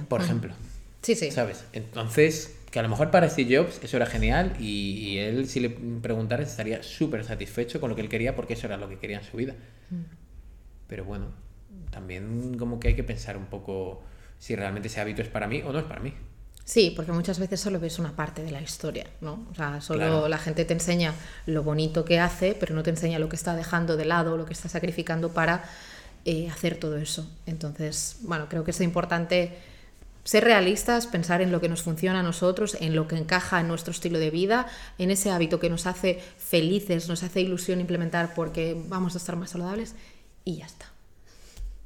[0.08, 0.54] por ejemplo.
[1.02, 1.30] Sí, sí.
[1.30, 1.64] ¿Sabes?
[1.72, 5.70] Entonces, que a lo mejor para Steve Jobs eso era genial y, él si le
[5.70, 9.18] preguntara estaría súper satisfecho con lo que él quería porque eso era lo que quería
[9.18, 9.54] en su vida.
[9.90, 10.02] Mm.
[10.88, 11.26] Pero bueno,
[11.90, 14.02] también como que hay que pensar un poco
[14.40, 16.14] si realmente ese hábito es para mí o no es para mí.
[16.64, 19.46] Sí, porque muchas veces solo ves una parte de la historia, ¿no?
[19.50, 23.18] O sea, solo la gente te enseña lo bonito que hace, pero no te enseña
[23.18, 25.64] lo que está dejando de lado, lo que está sacrificando para
[26.24, 27.30] eh, hacer todo eso.
[27.44, 29.58] Entonces, bueno, creo que es importante
[30.24, 33.68] ser realistas, pensar en lo que nos funciona a nosotros, en lo que encaja en
[33.68, 38.32] nuestro estilo de vida, en ese hábito que nos hace felices, nos hace ilusión implementar
[38.34, 39.94] porque vamos a estar más saludables
[40.46, 40.86] y ya está.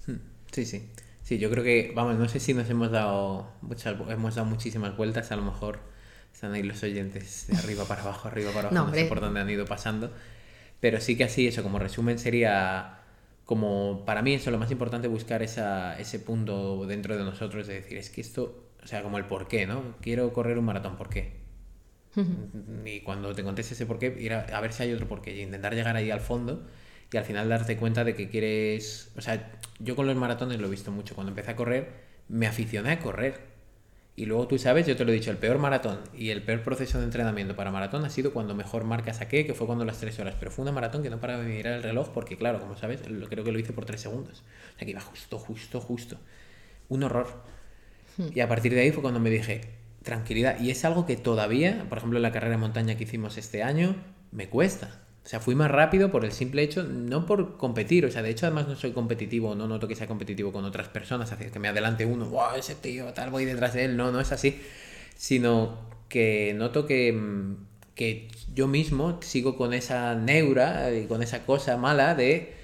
[0.06, 0.20] Hmm,
[0.52, 0.88] sí, sí.
[1.28, 4.96] Sí, yo creo que, vamos, no sé si nos hemos dado muchas, hemos dado muchísimas
[4.96, 5.78] vueltas, a lo mejor
[6.32, 9.40] están ahí los oyentes de arriba para abajo, arriba para abajo, no, sé por dónde
[9.40, 10.10] han ido pasando,
[10.80, 13.00] pero sí que así, eso, como resumen sería
[13.44, 17.74] como para mí eso lo más importante buscar esa, ese punto dentro de nosotros de
[17.74, 19.96] decir, es que esto, o sea, como el por qué, ¿no?
[20.00, 21.42] Quiero correr un maratón, ¿por qué?
[22.86, 25.20] y cuando te contestes ese por qué, ir a, a ver si hay otro por
[25.20, 26.66] qué y intentar llegar ahí al fondo
[27.12, 30.66] y al final darte cuenta de que quieres, o sea, yo con los maratones lo
[30.66, 33.58] he visto mucho, cuando empecé a correr me aficioné a correr.
[34.14, 36.62] Y luego tú sabes, yo te lo he dicho, el peor maratón y el peor
[36.62, 39.98] proceso de entrenamiento para maratón ha sido cuando mejor marca saqué, que fue cuando las
[39.98, 40.34] tres horas.
[40.38, 43.00] Pero fue una maratón que no paraba de mirar el reloj porque, claro, como sabes,
[43.02, 44.42] creo que lo hice por tres segundos.
[44.74, 46.18] O sea, que iba justo, justo, justo.
[46.88, 47.28] Un horror.
[48.16, 48.26] Hmm.
[48.34, 49.60] Y a partir de ahí fue cuando me dije,
[50.02, 50.58] tranquilidad.
[50.58, 53.62] Y es algo que todavía, por ejemplo, en la carrera de montaña que hicimos este
[53.62, 53.94] año,
[54.32, 55.00] me cuesta.
[55.28, 58.30] O sea, fui más rápido por el simple hecho, no por competir, o sea, de
[58.30, 61.58] hecho además no soy competitivo, no noto que sea competitivo con otras personas, así que
[61.58, 64.58] me adelante uno, wow, ese tío, tal, voy detrás de él, no, no es así,
[65.18, 67.56] sino que noto que, mm,
[67.94, 72.54] que yo mismo sigo con esa neura y con esa cosa mala de,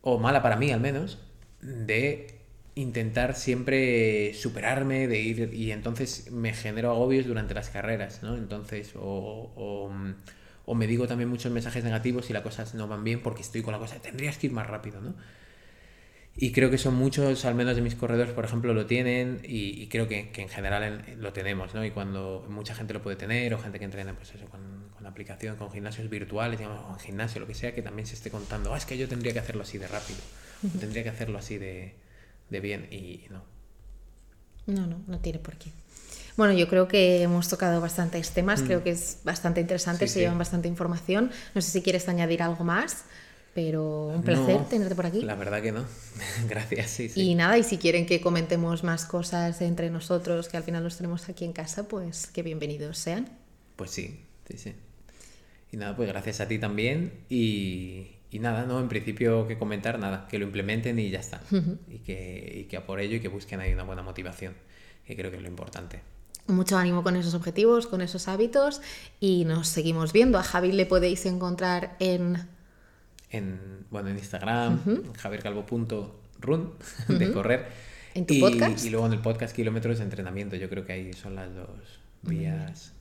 [0.00, 1.18] o mala para mí al menos,
[1.60, 2.40] de
[2.74, 8.36] intentar siempre superarme, de ir, y entonces me genero agobios durante las carreras, ¿no?
[8.36, 10.14] Entonces, o, o mm,
[10.70, 13.60] o me digo también muchos mensajes negativos y las cosas no van bien porque estoy
[13.60, 15.16] con la cosa, tendrías que ir más rápido, ¿no?
[16.36, 19.88] Y creo que son muchos, al menos de mis corredores, por ejemplo, lo tienen y,
[19.88, 21.84] creo que, en general lo tenemos, ¿no?
[21.84, 24.60] Y cuando mucha gente lo puede tener, o gente que entrena, pues eso, con,
[24.96, 28.14] con aplicación, con gimnasios virtuales, digamos, o en gimnasio, lo que sea, que también se
[28.14, 30.20] esté contando, ah, es que yo tendría que hacerlo así de rápido,
[30.78, 31.96] tendría que hacerlo así de,
[32.48, 33.42] de bien, y no.
[34.66, 35.72] No, no, no tiene por qué.
[36.40, 38.82] Bueno, yo creo que hemos tocado bastantes temas, creo mm.
[38.82, 41.30] que es bastante interesante, se llevan bastante información.
[41.54, 43.04] No sé si quieres añadir algo más,
[43.52, 45.20] pero un placer tenerte por aquí.
[45.20, 45.84] La verdad que no.
[46.48, 50.62] Gracias, sí, Y nada, y si quieren que comentemos más cosas entre nosotros, que al
[50.62, 53.28] final los tenemos aquí en casa, pues que bienvenidos sean.
[53.76, 54.74] Pues sí, sí, sí.
[55.72, 57.12] Y nada, pues gracias a ti también.
[57.28, 61.42] Y, y nada, no, en principio que comentar, nada, que lo implementen y ya está.
[61.90, 64.54] y, que, y que a por ello y que busquen ahí una buena motivación,
[65.04, 66.00] que creo que es lo importante
[66.46, 68.80] mucho ánimo con esos objetivos, con esos hábitos
[69.20, 70.38] y nos seguimos viendo.
[70.38, 72.48] A Javi le podéis encontrar en...
[73.30, 74.80] En, bueno, en Instagram,
[75.16, 76.72] javiercalvo.run,
[77.08, 77.68] de correr.
[78.14, 78.84] En tu podcast.
[78.84, 80.56] Y luego en el podcast Kilómetros de Entrenamiento.
[80.56, 82.92] Yo creo que ahí son las dos vías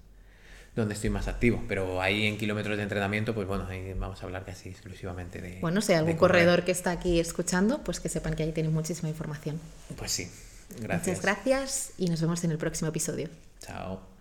[0.76, 1.64] donde estoy más activo.
[1.68, 5.60] Pero ahí en kilómetros de entrenamiento, pues bueno, ahí vamos a hablar casi exclusivamente de.
[5.62, 8.74] Bueno, si hay algún corredor que está aquí escuchando, pues que sepan que ahí tienen
[8.74, 9.60] muchísima información.
[9.98, 10.30] Pues sí.
[10.78, 11.18] Gracias.
[11.18, 13.30] Muchas gracias y nos vemos en el próximo episodio.
[13.60, 14.19] Chao.